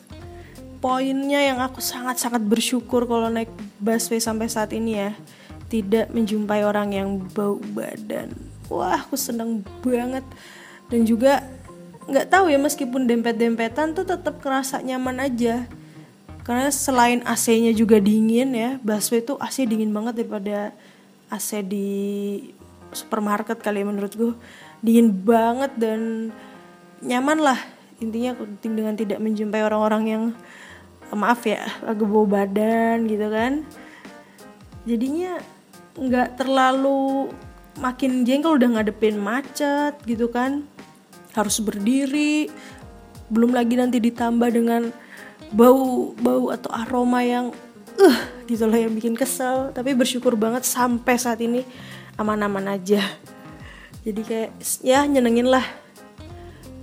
poinnya 0.78 1.42
yang 1.42 1.58
aku 1.58 1.82
sangat-sangat 1.82 2.40
bersyukur 2.46 3.04
kalau 3.10 3.26
naik 3.26 3.50
busway 3.78 4.18
sampai 4.18 4.50
saat 4.50 4.74
ini 4.74 4.98
ya 4.98 5.10
tidak 5.68 6.08
menjumpai 6.10 6.64
orang 6.64 6.92
yang 6.92 7.08
bau 7.32 7.60
badan. 7.72 8.32
Wah 8.68 9.04
aku 9.04 9.16
seneng 9.16 9.64
banget. 9.84 10.24
Dan 10.88 11.04
juga 11.04 11.44
nggak 12.08 12.28
tahu 12.32 12.48
ya 12.48 12.56
meskipun 12.56 13.04
dempet-dempetan 13.04 13.92
tuh 13.92 14.08
tetap 14.08 14.40
kerasa 14.40 14.80
nyaman 14.80 15.20
aja. 15.20 15.68
Karena 16.44 16.72
selain 16.72 17.20
AC-nya 17.28 17.76
juga 17.76 18.00
dingin 18.00 18.56
ya 18.56 18.80
busway 18.80 19.20
tuh 19.20 19.36
AC 19.36 19.68
dingin 19.68 19.92
banget 19.92 20.24
daripada 20.24 20.72
AC 21.28 21.60
di 21.60 21.88
supermarket 22.96 23.60
kali 23.60 23.84
ya 23.84 23.86
menurut 23.86 24.12
gue 24.16 24.32
dingin 24.80 25.12
banget 25.12 25.76
dan 25.76 26.32
nyaman 27.04 27.38
lah. 27.44 27.60
Intinya 28.00 28.32
dengan 28.62 28.96
tidak 28.96 29.20
menjumpai 29.20 29.60
orang-orang 29.60 30.02
yang 30.08 30.24
maaf 31.16 31.46
ya 31.48 31.64
agak 31.84 32.08
bau 32.08 32.28
badan 32.28 33.08
gitu 33.08 33.28
kan. 33.32 33.64
Jadinya 34.84 35.40
nggak 35.98 36.40
terlalu 36.40 37.32
makin 37.78 38.26
jengkel 38.26 38.58
udah 38.58 38.68
ngadepin 38.78 39.16
macet 39.16 39.96
gitu 40.04 40.28
kan. 40.28 40.64
Harus 41.32 41.60
berdiri 41.62 42.50
belum 43.28 43.52
lagi 43.52 43.76
nanti 43.76 44.00
ditambah 44.00 44.48
dengan 44.48 44.88
bau 45.52 46.12
bau 46.16 46.52
atau 46.52 46.72
aroma 46.72 47.24
yang 47.24 47.52
uh 48.00 48.18
gitu 48.48 48.64
lah 48.64 48.80
yang 48.80 48.92
bikin 48.96 49.16
kesel. 49.16 49.72
Tapi 49.72 49.92
bersyukur 49.92 50.36
banget 50.36 50.64
sampai 50.64 51.16
saat 51.20 51.40
ini 51.40 51.64
aman-aman 52.16 52.76
aja. 52.76 53.04
Jadi 54.04 54.20
kayak 54.24 54.50
ya 54.80 55.04
nyenengin 55.04 55.48
lah. 55.48 55.64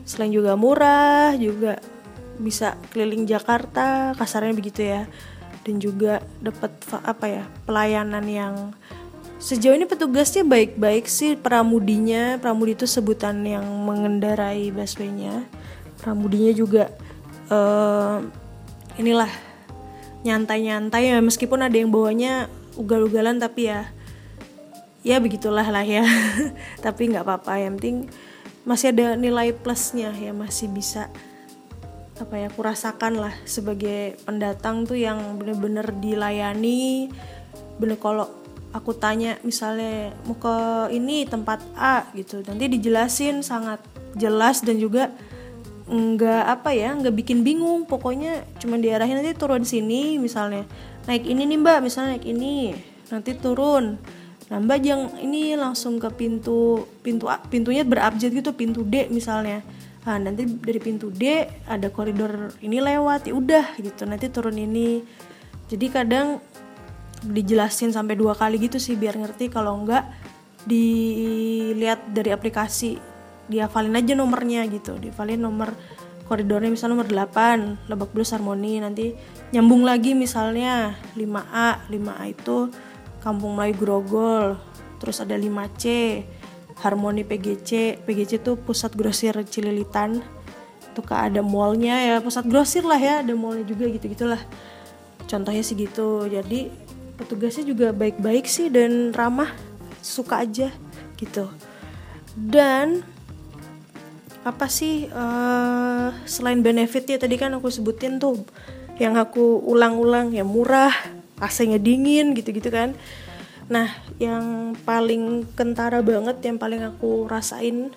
Selain 0.06 0.30
juga 0.30 0.54
murah 0.54 1.34
juga 1.34 1.82
bisa 2.40 2.78
keliling 2.92 3.28
Jakarta 3.28 4.16
kasarnya 4.18 4.54
begitu 4.56 4.86
ya 4.86 5.08
dan 5.66 5.82
juga 5.82 6.22
dapat 6.40 6.72
apa 7.04 7.26
ya 7.26 7.44
pelayanan 7.66 8.26
yang 8.30 8.56
Sejauh 9.36 9.78
ini 9.78 9.86
petugasnya 9.86 10.42
baik-baik 10.42 11.06
sih 11.06 11.38
pramudinya. 11.38 12.42
Pramudi 12.42 12.74
itu 12.74 12.90
sebutan 12.90 13.46
yang 13.46 13.62
mengendarai 13.62 14.74
busway-nya. 14.74 15.46
Pramudinya 16.02 16.50
juga 16.56 16.90
uh, 17.54 18.26
inilah 18.98 19.30
nyantai-nyantai 20.26 21.14
ya 21.14 21.22
meskipun 21.22 21.62
ada 21.62 21.78
yang 21.78 21.94
bawanya 21.94 22.50
ugal-ugalan 22.74 23.38
tapi 23.38 23.70
ya 23.70 23.86
ya 25.06 25.22
begitulah 25.22 25.68
lah 25.68 25.86
ya. 25.86 26.02
tapi 26.86 27.14
nggak 27.14 27.22
apa-apa 27.28 27.62
yang 27.62 27.78
penting 27.78 28.10
masih 28.66 28.98
ada 28.98 29.14
nilai 29.14 29.54
plusnya 29.54 30.10
ya 30.18 30.34
masih 30.34 30.74
bisa 30.74 31.12
apa 32.16 32.36
ya 32.40 32.48
kurasakan 32.48 33.20
lah 33.20 33.36
sebagai 33.44 34.16
pendatang 34.24 34.88
tuh 34.88 34.96
yang 34.96 35.36
bener-bener 35.36 35.84
dilayani. 36.00 37.12
Bener 37.76 38.00
kalau 38.00 38.32
aku 38.72 38.96
tanya 38.96 39.36
misalnya 39.44 40.16
mau 40.24 40.40
ke 40.40 40.56
ini 40.96 41.28
tempat 41.28 41.60
A 41.76 42.08
gitu. 42.16 42.40
Nanti 42.48 42.72
dijelasin 42.72 43.44
sangat 43.44 43.84
jelas 44.16 44.64
dan 44.64 44.80
juga 44.80 45.12
nggak 45.86 46.44
apa 46.50 46.72
ya 46.72 46.96
nggak 46.96 47.16
bikin 47.20 47.44
bingung. 47.44 47.84
Pokoknya 47.84 48.48
cuma 48.64 48.80
diarahin 48.80 49.20
nanti 49.20 49.36
turun 49.36 49.68
sini 49.68 50.16
misalnya. 50.16 50.64
Naik 51.12 51.28
ini 51.28 51.44
nih 51.44 51.60
mbak 51.60 51.84
misalnya 51.84 52.16
naik 52.16 52.28
ini. 52.32 52.80
Nanti 53.12 53.36
turun. 53.36 54.00
Nah 54.48 54.58
mbak 54.64 54.80
jangan 54.80 55.20
ini 55.20 55.60
langsung 55.60 56.00
ke 56.00 56.08
pintu 56.16 56.88
pintu 57.04 57.28
pintunya 57.52 57.84
berabjad 57.84 58.32
gitu 58.32 58.56
pintu 58.56 58.88
D 58.88 59.12
misalnya 59.12 59.68
nah 60.06 60.22
nanti 60.22 60.46
dari 60.46 60.78
pintu 60.78 61.10
D 61.10 61.50
ada 61.66 61.90
koridor 61.90 62.54
ini 62.62 62.78
lewat 62.78 63.26
ya 63.26 63.34
udah 63.34 63.66
gitu. 63.82 64.06
Nanti 64.06 64.30
turun 64.30 64.54
ini. 64.56 65.02
Jadi 65.66 65.86
kadang 65.90 66.38
dijelasin 67.26 67.90
sampai 67.90 68.14
dua 68.14 68.38
kali 68.38 68.62
gitu 68.62 68.78
sih 68.78 68.94
biar 68.94 69.18
ngerti. 69.18 69.50
Kalau 69.50 69.74
enggak 69.82 70.06
dilihat 70.70 72.14
dari 72.14 72.30
aplikasi 72.30 73.02
dihafalin 73.50 73.98
aja 73.98 74.14
nomornya 74.14 74.62
gitu. 74.70 74.94
Dihafalin 75.02 75.42
nomor 75.42 75.74
koridornya 76.30 76.74
misalnya 76.74 77.02
nomor 77.02 77.10
8 77.10 77.90
Lebak 77.90 78.14
Bulus 78.14 78.30
Harmoni. 78.30 78.78
Nanti 78.78 79.18
nyambung 79.54 79.82
lagi 79.86 80.14
misalnya 80.14 80.94
5A 81.18 81.90
5A 81.90 82.24
itu 82.30 82.70
Kampung 83.26 83.58
Melayu 83.58 83.74
Grogol 83.74 84.54
terus 85.02 85.18
ada 85.22 85.34
5C 85.38 85.84
Harmoni 86.84 87.24
PGC 87.24 88.02
PGC 88.04 88.44
itu 88.44 88.60
pusat 88.60 88.92
grosir 88.96 89.36
Cililitan. 89.48 90.20
Itu 90.92 91.04
ada 91.12 91.44
mallnya 91.44 92.00
ya 92.00 92.16
pusat 92.24 92.48
grosir 92.48 92.88
lah 92.88 93.00
ya 93.00 93.20
ada 93.20 93.36
mallnya 93.36 93.68
juga 93.68 93.88
gitu 93.92 94.08
gitulah 94.12 94.42
contohnya 95.28 95.64
sih 95.64 95.76
gitu. 95.76 96.28
Jadi 96.28 96.72
petugasnya 97.16 97.64
juga 97.68 97.92
baik-baik 97.96 98.48
sih 98.48 98.68
dan 98.72 99.12
ramah 99.16 99.52
suka 100.00 100.44
aja 100.44 100.72
gitu. 101.20 101.48
Dan 102.36 103.04
apa 104.46 104.70
sih 104.70 105.10
uh, 105.10 106.14
selain 106.30 106.62
benefitnya 106.62 107.18
tadi 107.18 107.34
kan 107.34 107.50
aku 107.58 107.74
sebutin 107.74 108.22
tuh 108.22 108.46
yang 109.02 109.18
aku 109.18 109.58
ulang-ulang 109.66 110.30
ya 110.32 110.46
murah 110.46 110.94
AC-nya 111.42 111.82
dingin 111.82 112.38
gitu-gitu 112.38 112.70
kan 112.70 112.94
nah 113.66 113.90
yang 114.22 114.78
paling 114.86 115.50
kentara 115.58 116.06
banget 116.06 116.38
yang 116.46 116.62
paling 116.62 116.86
aku 116.86 117.26
rasain 117.26 117.90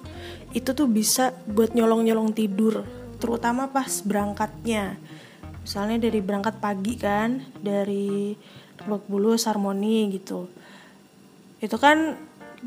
itu 0.56 0.72
tuh 0.72 0.88
bisa 0.88 1.36
buat 1.44 1.76
nyolong-nyolong 1.76 2.32
tidur 2.32 2.88
terutama 3.18 3.68
pas 3.68 4.00
berangkatnya. 4.00 4.96
Misalnya 5.62 6.08
dari 6.08 6.24
berangkat 6.24 6.56
pagi 6.62 6.94
kan 6.96 7.44
dari 7.60 8.32
Lebak 8.80 9.04
Bulus 9.10 9.44
Harmoni 9.44 10.08
gitu. 10.16 10.48
Itu 11.60 11.76
kan 11.76 12.16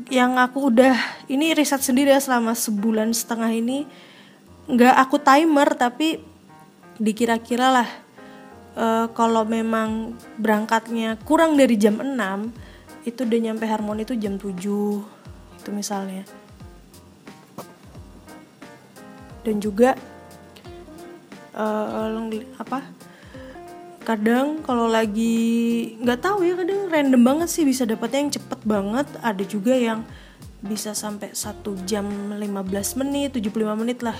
yang 0.08 0.38
aku 0.38 0.72
udah 0.72 0.94
ini 1.26 1.52
riset 1.56 1.82
sendiri 1.82 2.14
ya 2.14 2.22
selama 2.22 2.54
sebulan 2.54 3.10
setengah 3.10 3.50
ini. 3.50 3.88
Nggak 4.70 4.94
aku 5.02 5.16
timer 5.18 5.68
tapi 5.74 6.22
dikira-kira 7.02 7.82
lah 7.82 7.88
uh, 8.78 9.10
kalau 9.10 9.42
memang 9.42 10.14
berangkatnya 10.38 11.18
kurang 11.26 11.58
dari 11.58 11.74
jam 11.74 11.98
6 11.98 12.71
itu 13.02 13.26
udah 13.26 13.40
nyampe 13.50 13.66
harmoni 13.66 14.06
itu 14.06 14.14
jam 14.14 14.38
7 14.38 14.54
itu 15.62 15.70
misalnya. 15.74 16.22
Dan 19.42 19.58
juga 19.58 19.98
uh, 21.54 22.30
apa 22.62 22.86
kadang 24.02 24.62
kalau 24.66 24.90
lagi 24.90 25.94
nggak 26.02 26.20
tahu 26.22 26.42
ya 26.42 26.58
kadang 26.58 26.90
random 26.90 27.22
banget 27.22 27.48
sih 27.50 27.62
bisa 27.62 27.86
dapetnya 27.86 28.18
yang 28.26 28.32
cepet 28.38 28.60
banget. 28.62 29.06
Ada 29.22 29.44
juga 29.46 29.74
yang 29.74 30.06
bisa 30.62 30.94
sampai 30.94 31.34
satu 31.34 31.74
jam 31.86 32.06
15 32.06 33.00
menit 33.02 33.34
75 33.34 33.80
menit 33.82 33.98
lah. 34.06 34.18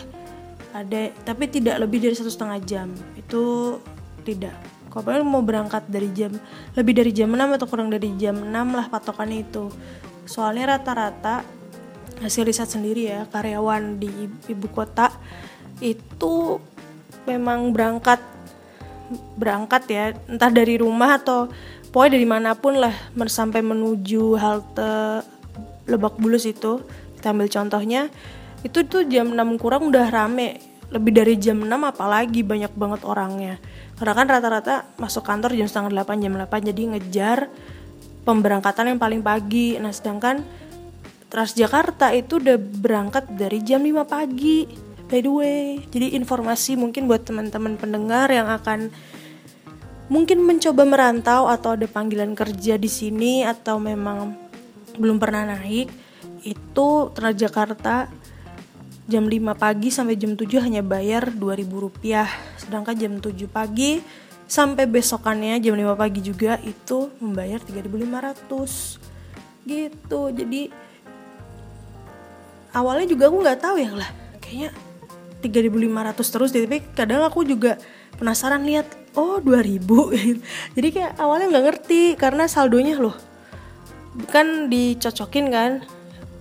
Ada 0.75 1.15
tapi 1.23 1.47
tidak 1.47 1.79
lebih 1.83 2.03
dari 2.03 2.19
satu 2.19 2.31
setengah 2.31 2.59
jam. 2.67 2.89
Itu 3.15 3.79
tidak 4.27 4.72
kalau 5.01 5.25
mau 5.25 5.41
berangkat 5.41 5.89
dari 5.89 6.13
jam 6.13 6.37
lebih 6.77 6.93
dari 6.93 7.17
jam 7.17 7.33
6 7.33 7.57
atau 7.57 7.67
kurang 7.71 7.89
dari 7.89 8.13
jam 8.21 8.37
6 8.37 8.53
lah 8.53 8.87
patokannya 8.93 9.49
itu. 9.49 9.73
Soalnya 10.29 10.77
rata-rata 10.77 11.41
hasil 12.21 12.45
riset 12.45 12.69
sendiri 12.69 13.09
ya 13.09 13.25
karyawan 13.33 13.97
di 13.99 14.11
ibu 14.47 14.69
kota 14.71 15.11
itu 15.83 16.61
memang 17.27 17.73
berangkat 17.75 18.23
berangkat 19.35 19.83
ya 19.91 20.05
entah 20.31 20.53
dari 20.53 20.79
rumah 20.79 21.19
atau 21.19 21.51
pokoknya 21.91 22.17
dari 22.21 22.27
mana 22.29 22.51
pun 22.55 22.79
lah 22.79 22.95
sampai 23.17 23.61
menuju 23.65 24.37
halte 24.37 25.25
Lebak 25.83 26.15
Bulus 26.23 26.47
itu. 26.47 26.79
Kita 27.19 27.35
ambil 27.35 27.51
contohnya 27.51 28.07
itu 28.63 28.87
tuh 28.87 29.03
jam 29.11 29.35
6 29.35 29.59
kurang 29.59 29.91
udah 29.91 30.07
rame 30.11 30.72
lebih 30.93 31.13
dari 31.17 31.35
jam 31.41 31.65
6 31.65 31.73
apalagi 31.73 32.45
banyak 32.45 32.73
banget 32.77 33.01
orangnya. 33.09 33.57
Karena 33.97 34.13
kan 34.13 34.27
rata-rata 34.29 34.75
masuk 35.01 35.25
kantor 35.25 35.57
jam 35.57 35.67
setengah 35.67 36.05
8 36.05 36.21
jam 36.21 36.33
8 36.37 36.69
jadi 36.69 36.83
ngejar 36.95 37.39
pemberangkatan 38.29 38.93
yang 38.95 39.01
paling 39.01 39.25
pagi. 39.25 39.81
Nah 39.81 39.91
sedangkan 39.91 40.63
Transjakarta 41.33 42.13
itu 42.13 42.37
udah 42.37 42.61
berangkat 42.61 43.25
dari 43.33 43.65
jam 43.65 43.81
5 43.81 44.05
pagi 44.05 44.69
by 45.09 45.21
the 45.25 45.33
way. 45.33 45.65
Jadi 45.89 46.13
informasi 46.13 46.77
mungkin 46.77 47.09
buat 47.09 47.25
teman-teman 47.25 47.81
pendengar 47.81 48.29
yang 48.29 48.53
akan 48.53 48.93
mungkin 50.13 50.45
mencoba 50.45 50.85
merantau 50.85 51.49
atau 51.49 51.73
ada 51.73 51.89
panggilan 51.89 52.37
kerja 52.37 52.77
di 52.77 52.89
sini 52.93 53.49
atau 53.49 53.81
memang 53.81 54.37
belum 55.01 55.17
pernah 55.17 55.57
naik 55.57 55.89
itu 56.45 56.89
Transjakarta 57.17 58.13
jam 59.09 59.27
5 59.27 59.55
pagi 59.59 59.89
sampai 59.91 60.15
jam 60.19 60.39
7 60.39 60.47
hanya 60.63 60.83
bayar 60.85 61.31
2000 61.35 61.67
rupiah. 61.69 62.29
Sedangkan 62.59 62.95
jam 62.95 63.13
7 63.19 63.35
pagi 63.51 64.03
sampai 64.47 64.85
besokannya 64.91 65.59
jam 65.63 65.75
5 65.75 65.97
pagi 65.97 66.21
juga 66.21 66.61
itu 66.63 67.11
membayar 67.19 67.59
3500 67.63 68.99
gitu. 69.67 70.21
Jadi 70.31 70.93
awalnya 72.73 73.07
juga 73.09 73.29
aku 73.29 73.37
nggak 73.45 73.61
tahu 73.61 73.77
ya 73.79 73.93
lah 73.93 74.11
kayaknya 74.41 74.71
3500 75.45 76.33
terus 76.33 76.51
tapi 76.51 76.79
kadang 76.97 77.23
aku 77.23 77.45
juga 77.45 77.77
penasaran 78.17 78.65
lihat 78.65 78.89
oh 79.15 79.39
2000 79.39 79.85
jadi 80.77 80.89
kayak 80.89 81.13
awalnya 81.21 81.47
nggak 81.53 81.67
ngerti 81.69 82.03
karena 82.17 82.49
saldonya 82.49 82.97
loh 82.99 83.17
kan 84.29 84.69
dicocokin 84.69 85.47
kan 85.49 85.71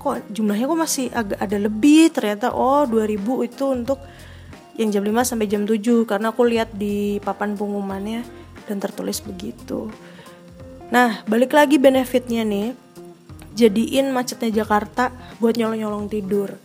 kok 0.02 0.34
jumlahnya 0.34 0.66
kok 0.66 0.82
masih 0.82 1.06
agak 1.14 1.38
ada 1.38 1.58
lebih 1.62 2.10
ternyata 2.10 2.50
oh 2.50 2.90
2000 2.90 3.22
itu 3.46 3.64
untuk 3.70 4.02
yang 4.82 4.90
jam 4.90 5.06
5 5.06 5.30
sampai 5.30 5.46
jam 5.46 5.62
7 5.70 6.10
karena 6.10 6.34
aku 6.34 6.42
lihat 6.50 6.74
di 6.74 7.22
papan 7.22 7.54
pengumumannya 7.54 8.26
dan 8.66 8.82
tertulis 8.82 9.22
begitu. 9.22 9.94
Nah 10.90 11.22
balik 11.30 11.54
lagi 11.54 11.78
benefitnya 11.78 12.42
nih 12.42 12.74
jadiin 13.54 14.10
macetnya 14.10 14.66
Jakarta 14.66 15.14
buat 15.38 15.54
nyolong-nyolong 15.54 16.10
tidur. 16.10 16.58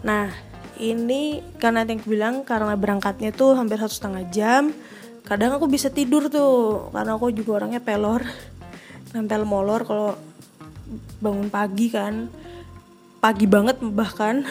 Nah 0.00 0.32
ini 0.80 1.44
karena 1.60 1.84
yang 1.84 2.00
bilang 2.02 2.34
karena 2.48 2.74
berangkatnya 2.80 3.30
tuh 3.30 3.54
hampir 3.60 3.76
satu 3.76 3.92
setengah 3.92 4.24
jam 4.32 4.72
kadang 5.24 5.56
aku 5.56 5.70
bisa 5.70 5.88
tidur 5.88 6.28
tuh 6.28 6.90
karena 6.92 7.16
aku 7.16 7.32
juga 7.32 7.62
orangnya 7.62 7.80
pelor 7.80 8.26
nempel 9.14 9.46
molor 9.46 9.86
kalau 9.86 10.10
bangun 11.22 11.48
pagi 11.48 11.88
kan 11.88 12.28
pagi 13.24 13.48
banget 13.48 13.80
bahkan. 13.80 14.44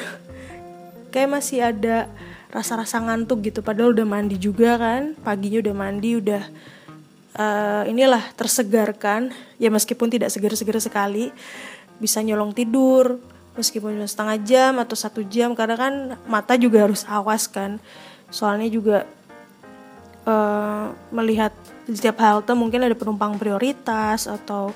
Kayak 1.13 1.29
masih 1.29 1.61
ada 1.61 2.09
rasa-rasa 2.49 2.97
ngantuk 2.97 3.45
gitu 3.45 3.61
padahal 3.61 3.93
udah 3.93 4.01
mandi 4.01 4.41
juga 4.41 4.81
kan. 4.81 5.13
Paginya 5.21 5.61
udah 5.61 5.75
mandi 5.77 6.17
udah 6.17 6.41
uh, 7.37 7.83
inilah 7.85 8.33
tersegarkan. 8.33 9.29
Ya 9.61 9.69
meskipun 9.69 10.09
tidak 10.09 10.33
segar-segar 10.33 10.81
sekali 10.81 11.29
bisa 12.01 12.17
nyolong 12.25 12.49
tidur 12.57 13.21
meskipun 13.53 14.01
setengah 14.09 14.41
jam 14.41 14.73
atau 14.81 14.97
satu 14.97 15.21
jam 15.29 15.53
karena 15.53 15.77
kan 15.77 15.93
mata 16.25 16.57
juga 16.57 16.89
harus 16.89 17.05
awas 17.05 17.45
kan. 17.45 17.77
Soalnya 18.33 18.73
juga 18.73 19.05
uh, 20.25 20.89
melihat 21.13 21.53
setiap 21.85 22.17
halte 22.25 22.57
mungkin 22.57 22.81
ada 22.81 22.97
penumpang 22.97 23.37
prioritas 23.37 24.25
atau 24.25 24.73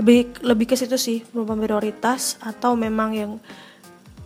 lebih 0.00 0.40
lebih 0.40 0.72
ke 0.72 0.76
situ 0.80 0.96
sih 0.96 1.20
penumpang 1.28 1.60
prioritas 1.60 2.40
atau 2.40 2.72
memang 2.72 3.12
yang 3.12 3.32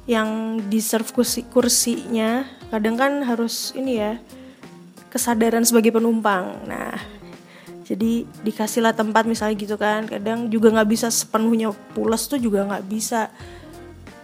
yang 0.06 0.62
di 0.70 0.78
serve 0.78 1.10
kursi 1.10 1.42
kursinya. 1.50 2.46
Kadang 2.70 2.94
kan 2.94 3.12
harus 3.26 3.74
ini 3.74 3.98
ya 3.98 4.22
kesadaran 5.10 5.66
sebagai 5.66 5.90
penumpang. 5.90 6.62
Nah 6.70 6.94
jadi 7.84 8.22
dikasihlah 8.46 8.94
tempat 8.94 9.26
misalnya 9.26 9.58
gitu 9.58 9.74
kan. 9.74 10.06
Kadang 10.06 10.46
juga 10.46 10.70
nggak 10.70 10.88
bisa 10.88 11.10
sepenuhnya 11.10 11.74
pulas 11.92 12.30
tuh 12.30 12.38
juga 12.38 12.62
nggak 12.70 12.84
bisa. 12.86 13.34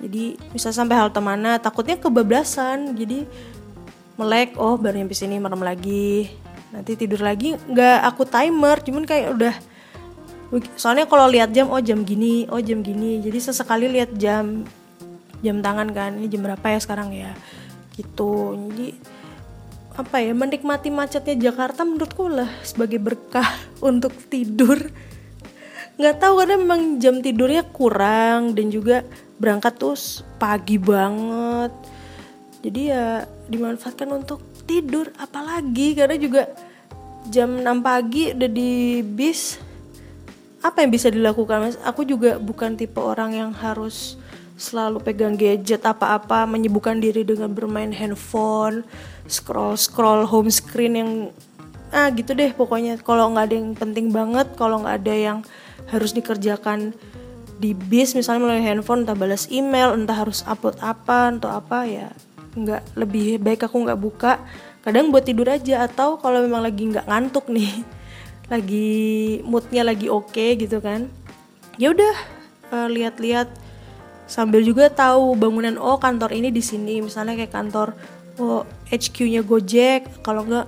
Jadi 0.00 0.38
bisa 0.54 0.70
sampai 0.70 0.96
halte 0.96 1.18
mana 1.18 1.58
takutnya 1.58 1.98
kebablasan. 1.98 2.94
Jadi 2.94 3.26
melek 4.14 4.54
oh 4.54 4.78
baru 4.78 5.02
nyampe 5.02 5.18
sini 5.18 5.42
merem 5.42 5.66
lagi. 5.66 6.30
Nanti 6.70 6.94
tidur 6.94 7.26
lagi 7.26 7.58
nggak 7.58 7.98
aku 8.06 8.22
timer. 8.22 8.78
Cuman 8.86 9.02
kayak 9.02 9.34
udah 9.34 9.54
soalnya 10.74 11.06
kalau 11.06 11.30
lihat 11.30 11.54
jam 11.54 11.70
oh 11.70 11.78
jam 11.78 12.02
gini 12.02 12.50
oh 12.50 12.58
jam 12.58 12.82
gini. 12.82 13.22
Jadi 13.22 13.38
sesekali 13.38 13.86
lihat 13.86 14.10
jam 14.18 14.66
jam 15.40 15.56
tangan 15.62 15.88
kan. 15.94 16.18
Ini 16.18 16.26
jam 16.26 16.42
berapa 16.42 16.66
ya 16.66 16.78
sekarang 16.82 17.14
ya? 17.14 17.30
Gitu. 17.94 18.58
Jadi 18.58 18.88
apa 19.94 20.16
ya 20.22 20.32
menikmati 20.32 20.88
macetnya 20.88 21.50
Jakarta 21.50 21.84
menurutku 21.84 22.30
lah 22.30 22.50
sebagai 22.66 22.98
berkah 22.98 23.46
untuk 23.90 24.10
tidur. 24.26 24.78
Nggak 26.00 26.16
tahu 26.18 26.34
karena 26.42 26.56
memang 26.58 26.96
jam 26.98 27.20
tidurnya 27.20 27.62
kurang 27.70 28.56
dan 28.56 28.72
juga 28.72 29.06
berangkat 29.38 29.78
tuh 29.78 29.94
pagi 30.40 30.80
banget. 30.80 31.70
Jadi 32.60 32.80
ya 32.92 33.24
dimanfaatkan 33.48 34.08
untuk 34.12 34.40
tidur 34.68 35.10
apalagi 35.16 35.96
karena 35.96 36.16
juga 36.20 36.46
jam 37.28 37.60
6 37.60 37.66
pagi 37.82 38.32
udah 38.32 38.50
di 38.50 39.02
bis 39.02 39.69
apa 40.60 40.84
yang 40.84 40.92
bisa 40.92 41.08
dilakukan 41.08 41.58
mas? 41.64 41.76
Aku 41.88 42.04
juga 42.04 42.36
bukan 42.36 42.76
tipe 42.76 43.00
orang 43.00 43.32
yang 43.32 43.50
harus 43.56 44.20
selalu 44.60 45.00
pegang 45.00 45.40
gadget 45.40 45.80
apa-apa 45.88 46.44
menyibukkan 46.44 47.00
diri 47.00 47.24
dengan 47.24 47.48
bermain 47.56 47.96
handphone 47.96 48.84
scroll 49.24 49.72
scroll 49.72 50.28
home 50.28 50.52
screen 50.52 51.00
yang 51.00 51.10
ah 51.88 52.12
gitu 52.12 52.36
deh 52.36 52.52
pokoknya. 52.52 53.00
Kalau 53.00 53.32
nggak 53.32 53.44
ada 53.48 53.56
yang 53.56 53.72
penting 53.72 54.12
banget 54.12 54.52
kalau 54.60 54.84
nggak 54.84 55.00
ada 55.00 55.14
yang 55.16 55.38
harus 55.88 56.12
dikerjakan 56.12 56.92
di 57.56 57.72
bis 57.72 58.12
misalnya 58.12 58.44
melalui 58.44 58.64
handphone 58.64 59.08
entah 59.08 59.16
balas 59.16 59.48
email 59.48 59.96
entah 59.96 60.16
harus 60.16 60.44
upload 60.44 60.76
apa 60.80 61.32
atau 61.40 61.48
apa 61.52 61.84
ya 61.88 62.08
nggak 62.56 63.00
lebih 63.00 63.40
baik 63.40 63.64
aku 63.64 63.80
nggak 63.80 64.00
buka. 64.00 64.32
Kadang 64.84 65.08
buat 65.08 65.24
tidur 65.24 65.48
aja 65.48 65.88
atau 65.88 66.20
kalau 66.20 66.44
memang 66.44 66.60
lagi 66.60 66.84
nggak 66.84 67.08
ngantuk 67.08 67.48
nih 67.48 67.99
lagi 68.50 69.38
moodnya 69.46 69.86
lagi 69.86 70.10
oke 70.10 70.34
okay, 70.34 70.58
gitu 70.58 70.82
kan. 70.82 71.06
Ya 71.78 71.94
udah 71.94 72.14
uh, 72.74 72.88
lihat-lihat. 72.90 73.48
Sambil 74.30 74.62
juga 74.62 74.90
tahu 74.90 75.34
bangunan 75.34 75.74
oh 75.78 75.98
kantor 75.98 76.34
ini 76.34 76.50
di 76.50 76.62
sini. 76.62 76.98
Misalnya 77.02 77.38
kayak 77.38 77.54
kantor 77.54 77.94
oh 78.42 78.66
HQ-nya 78.90 79.46
Gojek. 79.46 80.22
Kalau 80.26 80.44
enggak 80.46 80.66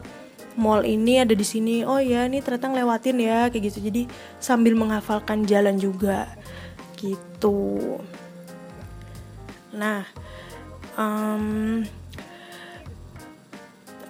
mall 0.54 0.86
ini 0.86 1.22
ada 1.22 1.34
di 1.34 1.46
sini. 1.46 1.82
Oh 1.82 1.98
ya 1.98 2.26
ini 2.30 2.38
ternyata 2.38 2.70
ngelewatin 2.70 3.18
ya 3.18 3.50
kayak 3.50 3.70
gitu. 3.70 3.78
Jadi 3.82 4.06
sambil 4.38 4.78
menghafalkan 4.78 5.42
jalan 5.46 5.78
juga 5.78 6.30
gitu. 6.98 7.98
Nah 9.74 10.06
um, 10.98 11.82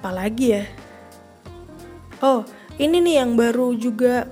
apalagi 0.01 0.61
ya? 0.61 0.65
Oh 2.25 2.45
ini 2.81 2.97
nih 3.03 3.25
yang 3.25 3.37
baru 3.37 3.77
juga 3.77 4.29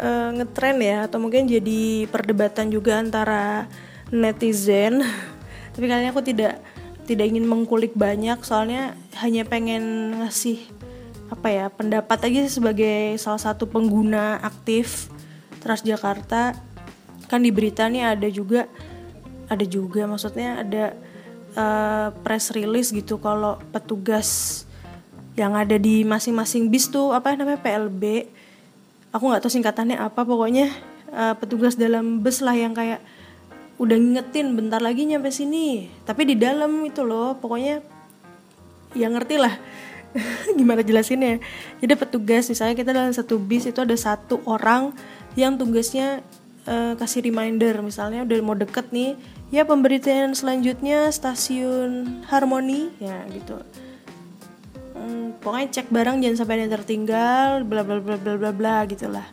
uh, 0.00 0.30
ngetren 0.34 0.78
ya 0.80 1.08
atau 1.08 1.22
mungkin 1.22 1.48
jadi 1.48 2.08
perdebatan 2.08 2.68
juga 2.68 3.00
antara 3.00 3.70
netizen. 4.12 5.00
Tapi 5.74 5.84
kali 5.88 6.00
ini 6.06 6.10
aku 6.12 6.22
tidak 6.22 6.60
tidak 7.04 7.26
ingin 7.28 7.44
mengkulik 7.44 7.92
banyak 7.92 8.40
soalnya 8.40 8.96
hanya 9.20 9.44
pengen 9.44 10.16
ngasih 10.24 10.60
apa 11.28 11.48
ya 11.52 11.66
pendapat 11.68 12.28
aja 12.28 12.48
sebagai 12.48 13.16
salah 13.20 13.40
satu 13.40 13.68
pengguna 13.68 14.40
aktif 14.40 15.08
Transjakarta. 15.64 16.52
Kan 17.24 17.40
di 17.40 17.48
berita 17.48 17.88
nih 17.88 18.04
ada 18.04 18.28
juga 18.28 18.68
ada 19.48 19.64
juga 19.64 20.04
maksudnya 20.04 20.60
ada 20.60 20.92
uh, 21.56 22.08
press 22.20 22.52
release 22.52 22.92
gitu 22.92 23.16
kalau 23.16 23.56
petugas 23.72 24.63
yang 25.34 25.58
ada 25.58 25.74
di 25.78 26.06
masing-masing 26.06 26.70
bis 26.70 26.86
tuh 26.86 27.10
apa 27.10 27.34
namanya 27.34 27.58
PLB 27.58 28.30
aku 29.14 29.30
nggak 29.30 29.42
tahu 29.46 29.52
singkatannya 29.54 29.98
apa 29.98 30.26
pokoknya 30.26 30.70
uh, 31.14 31.34
petugas 31.38 31.78
dalam 31.78 32.22
bus 32.22 32.42
lah 32.42 32.58
yang 32.58 32.74
kayak 32.74 32.98
udah 33.78 33.98
ngingetin 33.98 34.54
bentar 34.54 34.78
lagi 34.82 35.06
nyampe 35.06 35.30
sini. 35.30 35.90
Tapi 36.06 36.34
di 36.34 36.34
dalam 36.38 36.82
itu 36.86 37.02
loh 37.02 37.38
pokoknya 37.38 37.82
ya 38.94 39.10
ngerti 39.10 39.38
lah 39.38 39.54
gimana 40.58 40.82
jelasinnya. 40.82 41.42
Jadi 41.78 41.94
petugas 41.94 42.46
misalnya 42.50 42.74
kita 42.74 42.90
dalam 42.90 43.10
satu 43.14 43.38
bis 43.38 43.66
itu 43.66 43.78
ada 43.82 43.94
satu 43.94 44.42
orang 44.46 44.94
yang 45.34 45.58
tugasnya 45.58 46.22
uh, 46.66 46.94
kasih 46.98 47.26
reminder. 47.26 47.82
Misalnya 47.82 48.22
udah 48.26 48.38
mau 48.42 48.54
deket 48.58 48.90
nih 48.94 49.18
ya 49.54 49.62
pemberitaan 49.62 50.34
selanjutnya 50.34 51.10
stasiun 51.14 52.22
Harmoni 52.26 52.90
ya 52.98 53.22
gitu 53.30 53.62
hmm, 55.04 55.44
pokoknya 55.44 55.68
cek 55.70 55.88
barang 55.92 56.16
jangan 56.24 56.36
sampai 56.40 56.54
ada 56.56 56.62
yang 56.64 56.74
tertinggal 56.74 57.48
bla 57.68 57.82
bla 57.84 58.00
bla 58.00 58.16
bla 58.16 58.34
bla 58.40 58.50
bla 58.50 58.76
gitulah. 58.88 59.28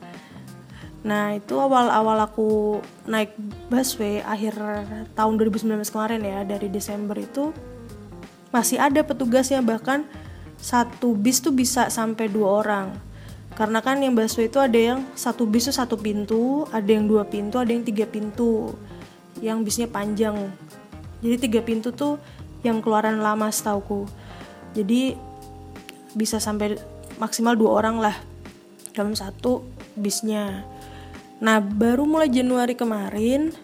Nah 1.01 1.33
itu 1.33 1.57
awal-awal 1.57 2.17
aku 2.21 2.77
naik 3.09 3.33
busway 3.71 4.21
akhir 4.21 4.53
tahun 5.17 5.33
2019 5.39 5.81
kemarin 5.89 6.21
ya 6.21 6.39
dari 6.45 6.69
Desember 6.69 7.17
itu 7.17 7.49
masih 8.53 8.77
ada 8.77 9.01
petugasnya 9.01 9.63
bahkan 9.65 10.05
satu 10.61 11.17
bis 11.17 11.41
tuh 11.41 11.55
bisa 11.55 11.89
sampai 11.89 12.29
dua 12.29 12.61
orang. 12.61 12.87
Karena 13.57 13.81
kan 13.81 13.97
yang 13.99 14.13
busway 14.13 14.45
itu 14.45 14.61
ada 14.61 14.77
yang 14.77 14.99
satu 15.17 15.49
bis 15.49 15.65
tuh 15.71 15.75
satu 15.75 15.97
pintu 15.97 16.69
ada 16.69 16.87
yang 16.87 17.09
dua 17.09 17.25
pintu 17.25 17.57
ada 17.57 17.73
yang 17.73 17.81
tiga 17.81 18.05
pintu 18.05 18.75
yang 19.41 19.65
bisnya 19.65 19.89
panjang. 19.89 20.37
Jadi 21.25 21.49
tiga 21.49 21.65
pintu 21.65 21.89
tuh 21.89 22.21
yang 22.61 22.77
keluaran 22.77 23.21
lama 23.25 23.49
setauku. 23.49 24.05
Jadi 24.77 25.17
bisa 26.17 26.37
sampai 26.37 26.75
maksimal 27.17 27.55
dua 27.55 27.83
orang 27.83 27.97
lah 28.01 28.15
dalam 28.91 29.15
satu 29.15 29.63
bisnya. 29.95 30.65
Nah 31.39 31.57
baru 31.63 32.05
mulai 32.05 32.29
Januari 32.29 32.75
kemarin 32.75 33.55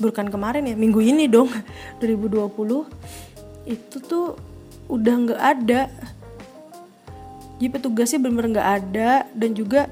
bukan 0.00 0.26
kemarin 0.32 0.66
ya 0.66 0.74
minggu 0.74 0.98
ini 0.98 1.30
dong 1.30 1.52
2020 2.02 3.70
itu 3.70 3.96
tuh 4.02 4.36
udah 4.90 5.14
nggak 5.28 5.42
ada. 5.42 5.82
Jadi 7.62 7.68
petugasnya 7.70 8.18
bener-bener 8.18 8.58
nggak 8.58 8.70
ada 8.82 9.10
dan 9.38 9.54
juga 9.54 9.86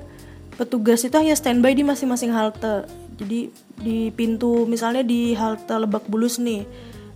petugas 0.58 1.06
itu 1.06 1.14
hanya 1.14 1.38
standby 1.38 1.70
di 1.70 1.86
masing-masing 1.86 2.34
halte. 2.34 2.90
Jadi 3.14 3.54
di 3.80 4.10
pintu 4.10 4.66
misalnya 4.66 5.06
di 5.06 5.32
halte 5.38 5.72
Lebak 5.72 6.08
Bulus 6.10 6.36
nih 6.36 6.64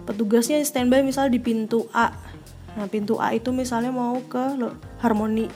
petugasnya 0.05 0.61
standby 0.65 1.01
misalnya 1.01 1.37
di 1.37 1.41
pintu 1.41 1.89
A 1.93 2.13
Nah 2.75 2.87
pintu 2.91 3.19
A 3.23 3.35
itu 3.35 3.55
misalnya 3.55 3.95
mau 3.95 4.19
ke 4.27 4.43
Harmoni, 4.99 5.47